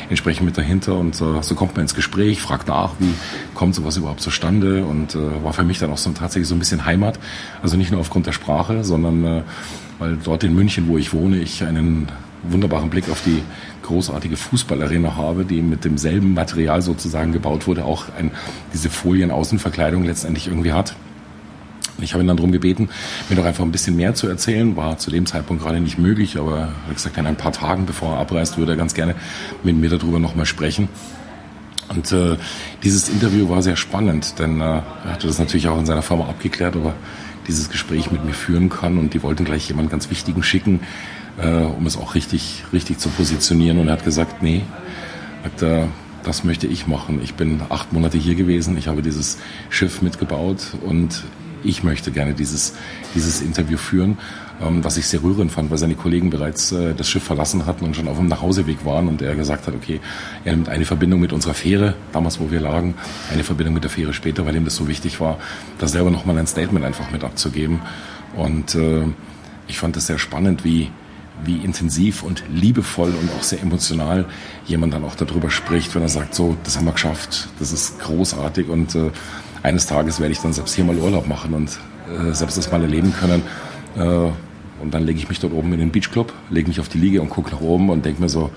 [0.09, 0.95] entsprechend mit dahinter.
[0.95, 3.13] Und äh, so kommt man ins Gespräch, fragt nach, wie
[3.53, 4.85] kommt sowas überhaupt zustande?
[4.85, 7.19] Und äh, war für mich dann auch so tatsächlich so ein bisschen Heimat,
[7.61, 9.41] also nicht nur aufgrund der Sprache, sondern äh,
[9.99, 12.07] weil dort in München, wo ich wohne, ich einen
[12.43, 13.43] wunderbaren Blick auf die
[13.83, 18.31] großartige Fußballarena habe, die mit demselben Material sozusagen gebaut wurde, auch ein,
[18.73, 20.95] diese Folienaußenverkleidung letztendlich irgendwie hat.
[22.01, 22.89] Ich habe ihn dann darum gebeten,
[23.29, 24.75] mir doch einfach ein bisschen mehr zu erzählen.
[24.75, 27.85] War zu dem Zeitpunkt gerade nicht möglich, aber er hat gesagt, in ein paar Tagen,
[27.85, 29.15] bevor er abreist, würde er ganz gerne
[29.63, 30.89] mit mir darüber nochmal sprechen.
[31.89, 32.37] Und äh,
[32.83, 36.27] dieses Interview war sehr spannend, denn äh, er hatte das natürlich auch in seiner Firma
[36.27, 36.93] abgeklärt, aber
[37.47, 40.81] dieses Gespräch mit mir führen kann und die wollten gleich jemanden ganz Wichtigen schicken,
[41.37, 43.77] äh, um es auch richtig, richtig zu positionieren.
[43.77, 44.61] Und er hat gesagt, nee,
[45.43, 45.87] hat, äh,
[46.23, 47.19] das möchte ich machen.
[47.23, 49.37] Ich bin acht Monate hier gewesen, ich habe dieses
[49.69, 51.23] Schiff mitgebaut und
[51.63, 52.73] ich möchte gerne dieses,
[53.15, 54.17] dieses Interview führen,
[54.61, 57.85] ähm, was ich sehr rührend fand, weil seine Kollegen bereits äh, das Schiff verlassen hatten
[57.85, 59.99] und schon auf dem Nachhauseweg waren und er gesagt hat, okay,
[60.45, 62.95] er nimmt eine Verbindung mit unserer Fähre, damals wo wir lagen,
[63.31, 65.37] eine Verbindung mit der Fähre später, weil ihm das so wichtig war,
[65.79, 67.81] da selber nochmal ein Statement einfach mit abzugeben.
[68.35, 69.05] Und äh,
[69.67, 70.91] ich fand das sehr spannend, wie,
[71.43, 74.25] wie intensiv und liebevoll und auch sehr emotional
[74.65, 77.99] jemand dann auch darüber spricht, wenn er sagt, so, das haben wir geschafft, das ist
[77.99, 79.11] großartig und äh,
[79.63, 82.81] eines Tages werde ich dann selbst hier mal Urlaub machen und äh, selbst das mal
[82.81, 83.43] erleben können.
[83.95, 84.31] Äh,
[84.81, 87.21] und dann lege ich mich dort oben in den Beachclub, lege mich auf die Liege
[87.21, 88.49] und gucke nach oben und denke mir so,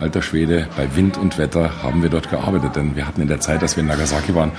[0.00, 2.76] alter Schwede, bei Wind und Wetter haben wir dort gearbeitet.
[2.76, 4.52] Denn wir hatten in der Zeit, als wir in Nagasaki waren,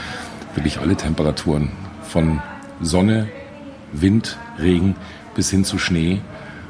[0.53, 1.71] wirklich alle Temperaturen.
[2.03, 2.41] Von
[2.81, 3.27] Sonne,
[3.93, 4.95] Wind, Regen
[5.35, 6.21] bis hin zu Schnee.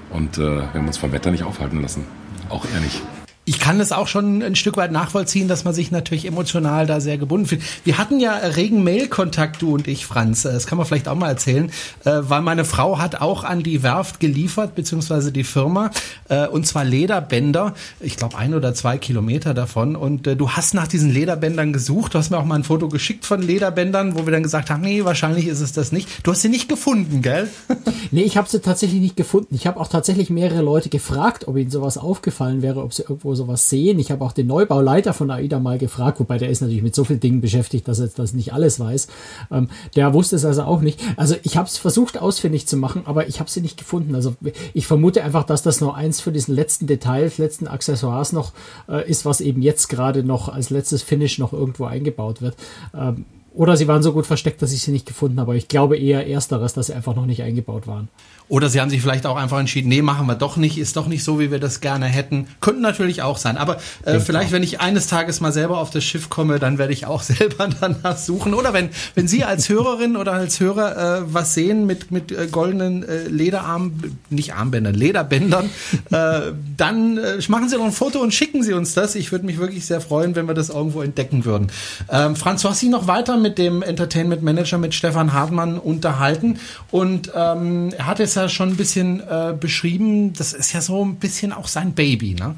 [0.10, 2.06] Und äh, wir haben uns vom Wetter nicht aufhalten lassen.
[2.50, 3.02] Auch er nicht.
[3.50, 7.02] Ich kann es auch schon ein Stück weit nachvollziehen, dass man sich natürlich emotional da
[7.02, 7.64] sehr gebunden fühlt.
[7.84, 10.44] Wir hatten ja regen Mail-Kontakt, du und ich, Franz.
[10.44, 11.72] Das kann man vielleicht auch mal erzählen,
[12.06, 15.90] äh, weil meine Frau hat auch an die Werft geliefert, beziehungsweise die Firma,
[16.28, 17.74] äh, und zwar Lederbänder.
[18.02, 19.96] Ich glaube, ein oder zwei Kilometer davon.
[19.96, 22.14] Und äh, du hast nach diesen Lederbändern gesucht.
[22.14, 24.82] Du hast mir auch mal ein Foto geschickt von Lederbändern, wo wir dann gesagt haben,
[24.82, 26.08] nee, wahrscheinlich ist es das nicht.
[26.22, 27.50] Du hast sie nicht gefunden, gell?
[28.12, 29.56] nee, ich habe sie tatsächlich nicht gefunden.
[29.56, 33.38] Ich habe auch tatsächlich mehrere Leute gefragt, ob ihnen sowas aufgefallen wäre, ob sie irgendwo
[33.39, 33.97] sowas sehen.
[33.99, 37.06] Ich habe auch den Neubauleiter von AIDA mal gefragt, wobei der ist natürlich mit so
[37.06, 39.08] vielen Dingen beschäftigt, dass er das nicht alles weiß.
[39.52, 40.99] Ähm, der wusste es also auch nicht.
[41.15, 44.13] Also ich habe es versucht ausfindig zu machen, aber ich habe sie nicht gefunden.
[44.13, 44.36] Also
[44.73, 48.52] ich vermute einfach, dass das nur eins für diesen letzten Details, letzten Accessoires noch
[48.89, 52.56] äh, ist, was eben jetzt gerade noch als letztes Finish noch irgendwo eingebaut wird.
[52.93, 55.52] Ähm, oder sie waren so gut versteckt, dass ich sie nicht gefunden habe.
[55.52, 58.10] Aber ich glaube eher ersteres, dass sie einfach noch nicht eingebaut waren.
[58.48, 61.06] Oder sie haben sich vielleicht auch einfach entschieden, nee, machen wir doch nicht, ist doch
[61.06, 62.48] nicht so, wie wir das gerne hätten.
[62.62, 63.58] Könnte natürlich auch sein.
[63.58, 66.92] Aber äh, vielleicht, wenn ich eines Tages mal selber auf das Schiff komme, dann werde
[66.92, 68.56] ich auch selber danach suchen.
[68.56, 72.48] Oder wenn, wenn Sie als Hörerin oder als Hörer äh, was sehen mit, mit äh,
[72.48, 73.94] goldenen äh, Lederarm,
[74.32, 75.70] nicht Armbändern, Lederbändern,
[76.12, 76.40] äh,
[76.76, 79.14] dann äh, machen Sie doch ein Foto und schicken Sie uns das.
[79.14, 81.68] Ich würde mich wirklich sehr freuen, wenn wir das irgendwo entdecken würden.
[82.10, 86.60] Ähm, Franz, du hast dich noch weiter mit dem Entertainment Manager, mit Stefan Hartmann unterhalten
[86.91, 90.34] und ähm, er hat jetzt ja schon ein bisschen äh, beschrieben.
[90.34, 92.56] Das ist ja so ein bisschen auch sein Baby, ne?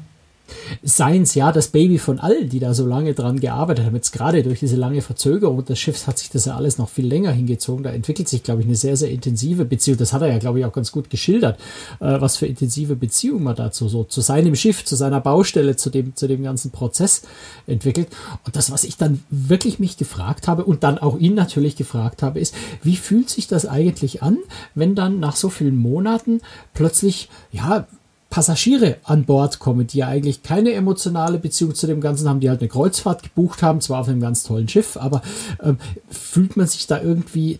[0.82, 3.94] Seins, ja, das Baby von allen, die da so lange dran gearbeitet haben.
[3.94, 7.06] Jetzt gerade durch diese lange Verzögerung des Schiffs hat sich das ja alles noch viel
[7.06, 7.84] länger hingezogen.
[7.84, 9.98] Da entwickelt sich, glaube ich, eine sehr, sehr intensive Beziehung.
[9.98, 11.58] Das hat er ja, glaube ich, auch ganz gut geschildert,
[12.00, 15.90] äh, was für intensive Beziehungen man dazu so zu seinem Schiff, zu seiner Baustelle, zu
[15.90, 17.22] dem, zu dem ganzen Prozess
[17.66, 18.08] entwickelt.
[18.44, 22.22] Und das, was ich dann wirklich mich gefragt habe und dann auch ihn natürlich gefragt
[22.22, 24.38] habe, ist, wie fühlt sich das eigentlich an,
[24.74, 26.40] wenn dann nach so vielen Monaten
[26.74, 27.86] plötzlich, ja,
[28.32, 32.48] Passagiere an Bord kommen, die ja eigentlich keine emotionale Beziehung zu dem Ganzen haben, die
[32.48, 35.20] halt eine Kreuzfahrt gebucht haben, zwar auf einem ganz tollen Schiff, aber
[35.62, 35.76] ähm,
[36.08, 37.58] fühlt man sich da irgendwie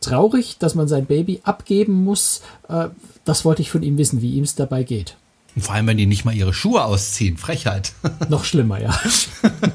[0.00, 2.42] traurig, dass man sein Baby abgeben muss?
[2.68, 2.90] Äh,
[3.24, 5.16] das wollte ich von ihm wissen, wie ihm es dabei geht.
[5.58, 7.36] vor allem, wenn die nicht mal ihre Schuhe ausziehen.
[7.36, 7.92] Frechheit.
[8.28, 8.96] Noch schlimmer, ja.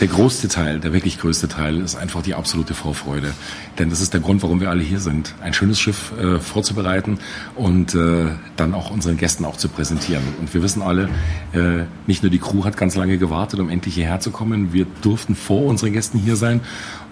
[0.00, 3.32] Der größte Teil, der wirklich größte Teil ist einfach die absolute Vorfreude.
[3.80, 5.34] Denn das ist der Grund, warum wir alle hier sind.
[5.42, 7.18] Ein schönes Schiff äh, vorzubereiten
[7.56, 10.22] und äh, dann auch unseren Gästen auch zu präsentieren.
[10.38, 11.08] Und wir wissen alle,
[11.52, 14.72] äh, nicht nur die Crew hat ganz lange gewartet, um endlich hierher zu kommen.
[14.72, 16.60] Wir durften vor unseren Gästen hier sein.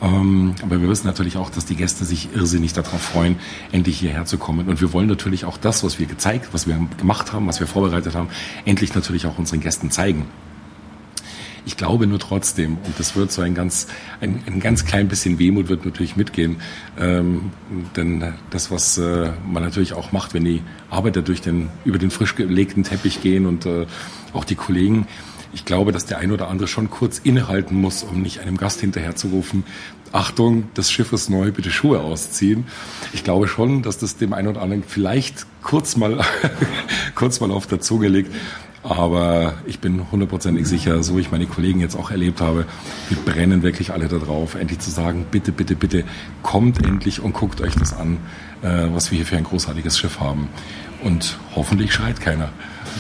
[0.01, 3.35] Ähm, aber wir wissen natürlich auch, dass die Gäste sich irrsinnig darauf freuen,
[3.73, 4.69] endlich hierher zu kommen.
[4.69, 7.67] Und wir wollen natürlich auch das, was wir gezeigt, was wir gemacht haben, was wir
[7.67, 8.29] vorbereitet haben,
[8.65, 10.27] endlich natürlich auch unseren Gästen zeigen.
[11.67, 13.89] Ich glaube nur trotzdem, und das wird so ein ganz,
[14.21, 16.57] ein, ein ganz klein bisschen Wehmut wird natürlich mitgehen,
[16.99, 17.51] ähm,
[17.97, 22.11] denn das, was äh, man natürlich auch macht, wenn die Arbeiter durch den, über den
[22.11, 23.87] frisch gelegten Teppich gehen und äh,
[24.33, 25.09] auch die Kollegen,
[25.53, 28.81] ich glaube, dass der ein oder andere schon kurz innehalten muss, um nicht einem Gast
[28.81, 29.65] hinterherzurufen,
[30.13, 32.67] Achtung, das Schiff ist neu, bitte Schuhe ausziehen.
[33.13, 36.25] Ich glaube schon, dass das dem einen oder anderen vielleicht kurz mal,
[37.15, 38.33] kurz mal auf der Zunge liegt.
[38.89, 42.67] Aber ich bin hundertprozentig sicher, so wie ich meine Kollegen jetzt auch erlebt habe,
[43.09, 46.05] wir brennen wirklich alle darauf, endlich zu sagen, bitte, bitte, bitte,
[46.45, 48.19] kommt endlich und guckt euch das an,
[48.63, 50.49] äh, was wir hier für ein großartiges Schiff haben.
[51.03, 52.51] Und hoffentlich schreit keiner,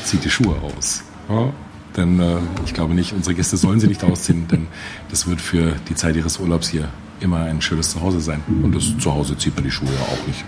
[0.03, 1.05] zieht die Schuhe aus.
[1.29, 1.53] Ja?
[1.97, 4.67] Denn äh, ich glaube nicht, unsere Gäste sollen sie nicht ausziehen, denn
[5.09, 6.89] das wird für die Zeit ihres Urlaubs hier
[7.21, 8.43] immer ein schönes Zuhause sein.
[8.63, 10.45] Und das Zuhause zieht man die Schuhe ja auch nicht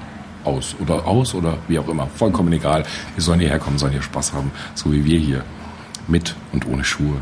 [0.48, 2.06] aus oder aus oder wie auch immer.
[2.06, 2.84] Vollkommen egal.
[3.14, 5.44] Wir sollen hierher kommen, sollen hier Spaß haben, so wie wir hier.
[6.06, 7.18] Mit und ohne Schuhe.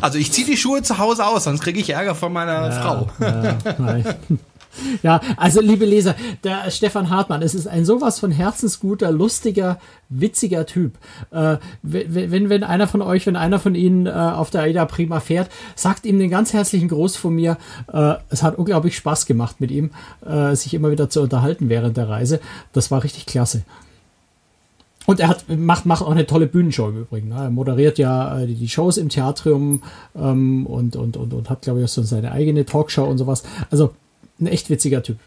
[0.00, 2.80] Also ich ziehe die Schuhe zu Hause aus, sonst kriege ich Ärger von meiner ja,
[2.80, 3.10] Frau.
[3.20, 4.04] Ja, nein.
[5.02, 10.66] Ja, also liebe Leser, der Stefan Hartmann, es ist ein sowas von herzensguter, lustiger, witziger
[10.66, 10.98] Typ.
[11.30, 15.20] Äh, wenn, wenn einer von euch, wenn einer von Ihnen äh, auf der AIDA Prima
[15.20, 17.56] fährt, sagt ihm den ganz herzlichen Gruß von mir.
[17.92, 19.90] Äh, es hat unglaublich Spaß gemacht mit ihm,
[20.24, 22.40] äh, sich immer wieder zu unterhalten während der Reise.
[22.72, 23.62] Das war richtig klasse.
[25.06, 27.28] Und er hat, macht, macht auch eine tolle Bühnenshow im Übrigen.
[27.28, 27.36] Ne?
[27.36, 29.82] Er moderiert ja äh, die Shows im Theatrium
[30.16, 33.42] ähm, und, und, und, und hat, glaube ich, auch so seine eigene Talkshow und sowas.
[33.70, 33.90] Also
[34.40, 35.18] ein echt witziger Typ.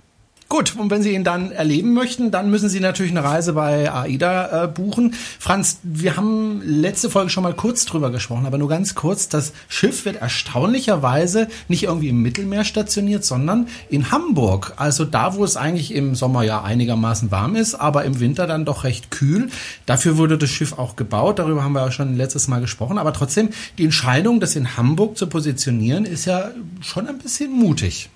[0.50, 3.92] Gut, und wenn Sie ihn dann erleben möchten, dann müssen Sie natürlich eine Reise bei
[3.92, 5.14] AIDA äh, buchen.
[5.40, 9.28] Franz, wir haben letzte Folge schon mal kurz drüber gesprochen, aber nur ganz kurz.
[9.28, 14.72] Das Schiff wird erstaunlicherweise nicht irgendwie im Mittelmeer stationiert, sondern in Hamburg.
[14.78, 18.64] Also da, wo es eigentlich im Sommer ja einigermaßen warm ist, aber im Winter dann
[18.64, 19.50] doch recht kühl.
[19.86, 21.40] Dafür wurde das Schiff auch gebaut.
[21.40, 23.00] Darüber haben wir auch schon letztes Mal gesprochen.
[23.00, 28.10] Aber trotzdem, die Entscheidung, das in Hamburg zu positionieren, ist ja schon ein bisschen mutig.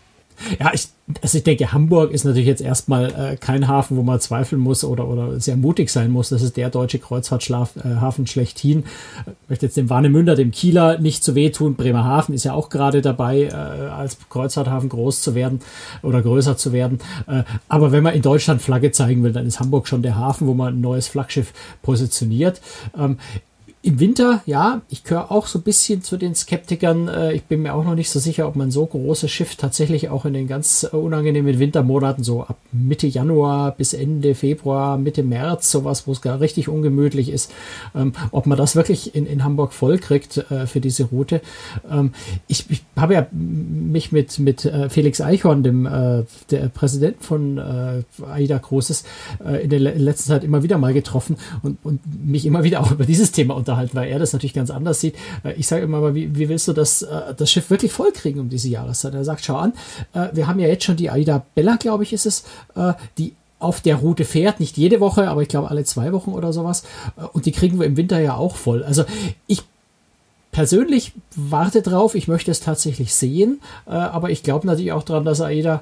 [0.60, 0.88] Ja, ich,
[1.22, 4.84] also ich denke, Hamburg ist natürlich jetzt erstmal äh, kein Hafen, wo man zweifeln muss
[4.84, 6.30] oder, oder sehr mutig sein muss.
[6.30, 8.84] Das ist der deutsche Kreuzfahrthafen äh, schlechthin.
[9.26, 11.76] Ich möchte jetzt dem Warnemünder, dem Kieler nicht zu wehtun.
[11.76, 15.60] Bremerhaven ist ja auch gerade dabei, äh, als Kreuzfahrthafen groß zu werden
[16.02, 17.00] oder größer zu werden.
[17.28, 20.48] Äh, aber wenn man in Deutschland Flagge zeigen will, dann ist Hamburg schon der Hafen,
[20.48, 22.62] wo man ein neues Flaggschiff positioniert.
[22.98, 23.18] Ähm,
[23.84, 27.08] im Winter, ja, ich gehöre auch so ein bisschen zu den Skeptikern.
[27.08, 30.10] Äh, ich bin mir auch noch nicht so sicher, ob man so großes Schiff tatsächlich
[30.10, 35.24] auch in den ganz äh, unangenehmen Wintermonaten, so ab Mitte Januar bis Ende Februar, Mitte
[35.24, 37.52] März, sowas, wo es gar richtig ungemütlich ist,
[37.96, 41.42] ähm, ob man das wirklich in, in Hamburg voll kriegt äh, für diese Route.
[41.90, 42.14] Ähm,
[42.48, 45.84] ich, ich habe ja mich mit, mit Felix Eichhorn, dem
[46.52, 49.04] der Präsident von AIDA Großes,
[49.62, 53.06] in der letzten Zeit immer wieder mal getroffen und, und mich immer wieder auch über
[53.06, 55.16] dieses Thema unterhalten unterhalten, weil er das natürlich ganz anders sieht.
[55.44, 58.42] Äh, ich sage immer mal, wie, wie willst du das, äh, das Schiff wirklich vollkriegen
[58.42, 59.14] um diese Jahreszeit?
[59.14, 59.74] Er sagt, schau an,
[60.14, 62.44] äh, wir haben ja jetzt schon die Aida Bella, glaube ich, ist es,
[63.18, 66.52] die auf der Route fährt, nicht jede Woche, aber ich glaube alle zwei Wochen oder
[66.52, 66.84] sowas.
[67.34, 68.84] Und die kriegen wir im Winter ja auch voll.
[68.84, 69.04] Also
[69.48, 69.64] ich
[70.52, 75.42] persönlich warte drauf, ich möchte es tatsächlich sehen, aber ich glaube natürlich auch daran, dass
[75.42, 75.82] AIDA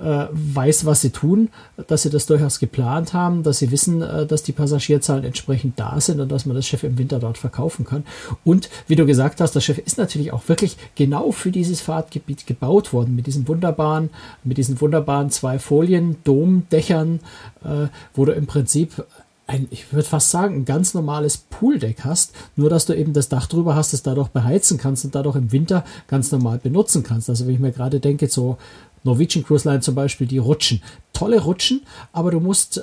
[0.00, 1.50] weiß, was sie tun,
[1.86, 6.00] dass sie das durchaus geplant haben, dass sie wissen, äh, dass die Passagierzahlen entsprechend da
[6.00, 8.04] sind und dass man das Schiff im Winter dort verkaufen kann.
[8.44, 12.46] Und wie du gesagt hast, das Schiff ist natürlich auch wirklich genau für dieses Fahrtgebiet
[12.46, 14.10] gebaut worden, mit diesen wunderbaren,
[14.42, 17.20] mit diesen wunderbaren zwei Folien, Domdächern,
[17.62, 19.04] äh, wo du im Prinzip
[19.50, 23.28] ein, ich würde fast sagen, ein ganz normales Pooldeck hast, nur dass du eben das
[23.28, 27.28] Dach drüber hast, das dadurch beheizen kannst und dadurch im Winter ganz normal benutzen kannst.
[27.28, 28.58] Also wenn ich mir gerade denke, so
[29.04, 30.82] Norwegian Cruise Line zum Beispiel, die rutschen.
[31.12, 31.82] Tolle Rutschen,
[32.12, 32.82] aber du musst, äh,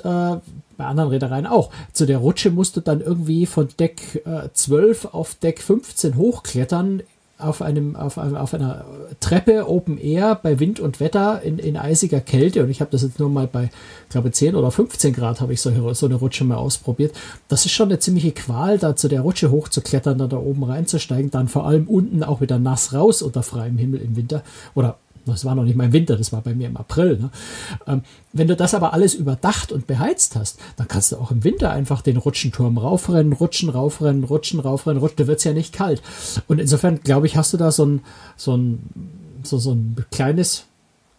[0.76, 5.06] bei anderen Reedereien auch, zu der Rutsche musst du dann irgendwie von Deck äh, 12
[5.06, 7.02] auf Deck 15 hochklettern
[7.38, 8.84] auf einem auf, auf einer
[9.20, 13.02] Treppe Open Air bei Wind und Wetter in, in eisiger Kälte und ich habe das
[13.02, 13.70] jetzt nur mal bei
[14.08, 17.14] glaube 10 oder 15 Grad habe ich so, so eine Rutsche mal ausprobiert.
[17.46, 21.30] Das ist schon eine ziemliche Qual, da zu der Rutsche hochzuklettern, dann da oben reinzusteigen,
[21.30, 24.42] dann vor allem unten auch wieder nass raus unter freiem Himmel im Winter
[24.74, 24.98] oder
[25.32, 27.18] das war noch nicht mein Winter, das war bei mir im April.
[27.18, 27.30] Ne?
[27.86, 31.44] Ähm, wenn du das aber alles überdacht und beheizt hast, dann kannst du auch im
[31.44, 35.72] Winter einfach den Rutschenturm raufrennen, rutschen, raufrennen, rutschen, raufrennen, rutschen, da wird es ja nicht
[35.72, 36.02] kalt.
[36.46, 38.00] Und insofern, glaube ich, hast du da so ein,
[38.36, 38.80] so ein,
[39.42, 40.64] so, so ein kleines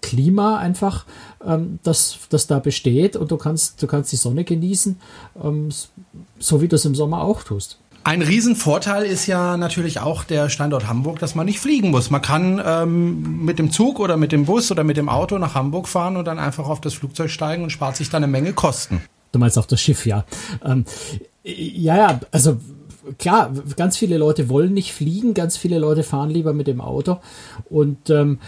[0.02, 1.06] Klima einfach,
[1.46, 5.00] ähm, das, das da besteht und du kannst, du kannst die Sonne genießen,
[5.44, 5.70] ähm,
[6.40, 7.78] so wie du es im Sommer auch tust.
[8.10, 12.10] Ein Riesenvorteil ist ja natürlich auch der Standort Hamburg, dass man nicht fliegen muss.
[12.10, 15.54] Man kann ähm, mit dem Zug oder mit dem Bus oder mit dem Auto nach
[15.54, 18.54] Hamburg fahren und dann einfach auf das Flugzeug steigen und spart sich dann eine Menge
[18.54, 19.04] Kosten.
[19.32, 20.26] Du meinst auf das Schiff, ja.
[20.66, 20.86] Ähm,
[21.44, 22.58] ja, ja, also
[23.20, 27.20] klar, ganz viele Leute wollen nicht fliegen, ganz viele Leute fahren lieber mit dem Auto.
[27.70, 28.40] Und ähm,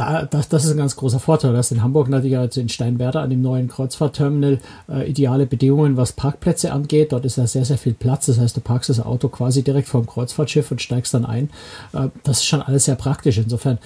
[0.00, 1.52] da, das, das ist ein ganz großer Vorteil.
[1.52, 4.58] Du hast in Hamburg natürlich also in Steinwerder an dem neuen Kreuzfahrtterminal
[4.88, 7.12] äh, ideale Bedingungen, was Parkplätze angeht.
[7.12, 8.24] Dort ist ja sehr, sehr viel Platz.
[8.24, 11.50] Das heißt, du parkst das Auto quasi direkt vor dem Kreuzfahrtschiff und steigst dann ein.
[11.92, 13.36] Äh, das ist schon alles sehr praktisch.
[13.36, 13.78] Insofern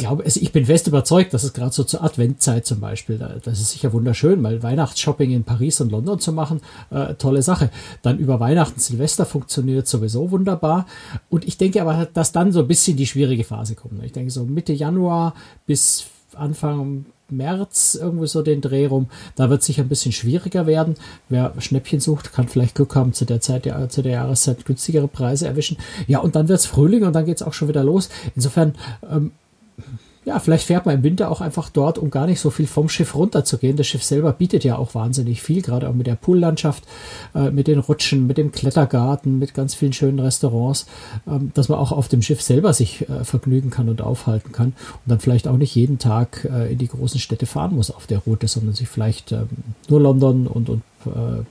[0.00, 3.60] glaube, also ich bin fest überzeugt, dass es gerade so zur Adventzeit zum Beispiel, das
[3.60, 6.60] ist sicher wunderschön, weil Weihnachtsshopping in Paris und London zu machen,
[6.90, 7.70] äh, tolle Sache.
[8.02, 10.86] Dann über Weihnachten, Silvester funktioniert sowieso wunderbar.
[11.28, 14.02] Und ich denke aber, dass dann so ein bisschen die schwierige Phase kommt.
[14.04, 15.34] Ich denke so Mitte Januar
[15.66, 19.08] bis Anfang März irgendwo so den Dreh rum.
[19.36, 20.94] Da wird es sicher ein bisschen schwieriger werden.
[21.28, 25.08] Wer Schnäppchen sucht, kann vielleicht Glück haben, zu der Zeit, ja, zu der Jahreszeit günstigere
[25.08, 25.76] Preise erwischen.
[26.06, 28.08] Ja, und dann wird es Frühling und dann geht es auch schon wieder los.
[28.34, 28.74] Insofern
[29.10, 29.32] ähm,
[30.24, 32.90] ja, vielleicht fährt man im Winter auch einfach dort, um gar nicht so viel vom
[32.90, 33.76] Schiff runterzugehen.
[33.76, 36.84] Das Schiff selber bietet ja auch wahnsinnig viel, gerade auch mit der Poollandschaft,
[37.34, 40.86] äh, mit den Rutschen, mit dem Klettergarten, mit ganz vielen schönen Restaurants,
[41.26, 44.68] ähm, dass man auch auf dem Schiff selber sich äh, vergnügen kann und aufhalten kann
[44.68, 48.06] und dann vielleicht auch nicht jeden Tag äh, in die großen Städte fahren muss auf
[48.06, 49.48] der Route, sondern sich vielleicht ähm,
[49.88, 51.44] nur London und, und äh,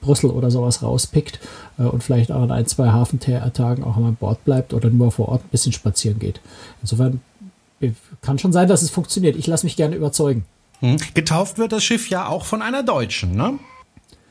[0.00, 1.40] Brüssel oder sowas rauspickt
[1.78, 5.28] äh, und vielleicht auch an ein, zwei Hafentagen auch an Bord bleibt oder nur vor
[5.28, 6.40] Ort ein bisschen spazieren geht.
[6.80, 7.20] Insofern
[8.22, 9.36] kann schon sein, dass es funktioniert.
[9.36, 10.44] Ich lasse mich gerne überzeugen.
[10.80, 10.96] Hm.
[11.14, 13.58] Getauft wird das Schiff ja auch von einer Deutschen, ne?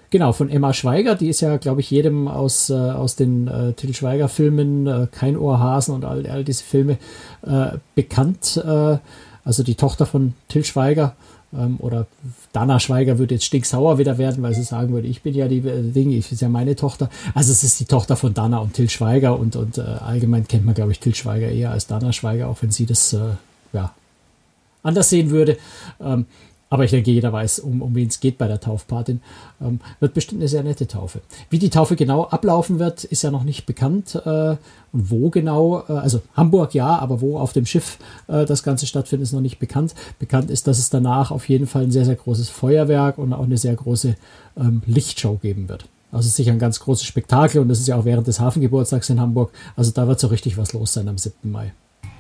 [0.10, 3.74] Genau, von Emma Schweiger, die ist ja, glaube ich, jedem aus, äh, aus den äh,
[3.74, 7.00] Till Schweiger-Filmen, äh, Kein Ohrhasen und all, all diese Filme
[7.42, 8.62] äh, bekannt.
[8.64, 8.98] Äh,
[9.44, 11.16] also die Tochter von Till Schweiger
[11.58, 12.08] ähm, oder
[12.52, 15.60] Dana Schweiger würde jetzt stinksauer wieder werden, weil sie sagen würde, ich bin ja die
[15.60, 17.10] äh, Dinge, ich ist ja meine Tochter.
[17.34, 20.66] Also es ist die Tochter von Dana und Till Schweiger und, und äh, allgemein kennt
[20.66, 23.20] man, glaube ich, Till Schweiger eher als Dana Schweiger, auch wenn sie das äh,
[23.74, 23.94] ja,
[24.84, 25.58] anders sehen würde.
[26.02, 26.26] Ähm,
[26.74, 29.22] aber ich denke, jeder weiß, um, um wen es geht bei der Taufpatin.
[29.62, 31.22] Ähm, wird bestimmt eine sehr nette Taufe.
[31.52, 34.16] Wie die Taufe genau ablaufen wird, ist ja noch nicht bekannt.
[34.26, 34.56] Äh,
[34.92, 38.88] und wo genau, äh, also Hamburg ja, aber wo auf dem Schiff äh, das Ganze
[38.88, 39.94] stattfindet, ist noch nicht bekannt.
[40.18, 43.44] Bekannt ist, dass es danach auf jeden Fall ein sehr, sehr großes Feuerwerk und auch
[43.44, 44.16] eine sehr große
[44.58, 45.86] ähm, Lichtshow geben wird.
[46.12, 49.22] Also sicher ein ganz großes Spektakel und das ist ja auch während des Hafengeburtstags in
[49.22, 49.52] Hamburg.
[49.76, 51.52] Also da wird so richtig was los sein am 7.
[51.52, 51.72] Mai.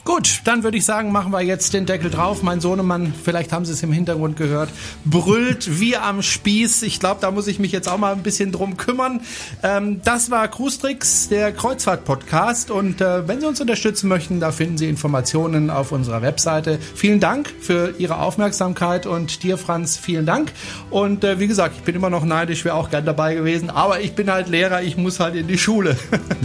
[0.05, 2.43] Gut, dann würde ich sagen, machen wir jetzt den Deckel drauf.
[2.43, 4.69] Mein Sohnemann, vielleicht haben Sie es im Hintergrund gehört,
[5.05, 6.81] brüllt wie am Spieß.
[6.81, 9.21] Ich glaube, da muss ich mich jetzt auch mal ein bisschen drum kümmern.
[9.63, 12.69] Ähm, das war Cruistrix, der Kreuzfahrt-Podcast.
[12.69, 16.79] Und äh, wenn Sie uns unterstützen möchten, da finden Sie Informationen auf unserer Webseite.
[16.95, 20.51] Vielen Dank für Ihre Aufmerksamkeit und dir, Franz, vielen Dank.
[20.89, 23.69] Und äh, wie gesagt, ich bin immer noch neidisch, wäre auch gern dabei gewesen.
[23.69, 25.95] Aber ich bin halt Lehrer, ich muss halt in die Schule.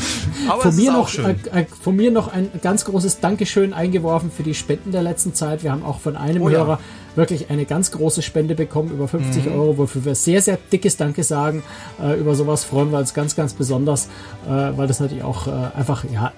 [0.48, 4.42] aber von, mir noch, äh, von mir noch ein ganz großes Dankeschön Dankeschön eingeworfen für
[4.42, 5.62] die Spenden der letzten Zeit.
[5.62, 7.16] Wir haben auch von einem oh, Hörer ja.
[7.16, 9.53] wirklich eine ganz große Spende bekommen, über 50 mhm.
[9.53, 11.62] Euro, wofür wir sehr, sehr dickes Danke sagen.
[11.99, 14.11] Äh, über sowas freuen wir uns ganz, ganz besonders,
[14.46, 16.32] äh, weil das natürlich auch äh, einfach, ja,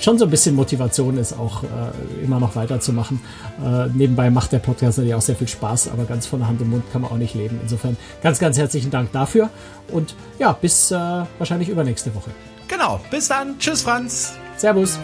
[0.00, 3.20] schon so ein bisschen Motivation ist, auch äh, immer noch weiterzumachen.
[3.64, 6.60] Äh, nebenbei macht der Podcast natürlich auch sehr viel Spaß, aber ganz von der Hand
[6.60, 7.60] im Mund kann man auch nicht leben.
[7.62, 9.50] Insofern ganz, ganz herzlichen Dank dafür
[9.92, 10.96] und ja, bis äh,
[11.38, 12.30] wahrscheinlich übernächste Woche.
[12.66, 13.56] Genau, bis dann.
[13.60, 14.32] Tschüss, Franz.
[14.56, 14.98] Servus.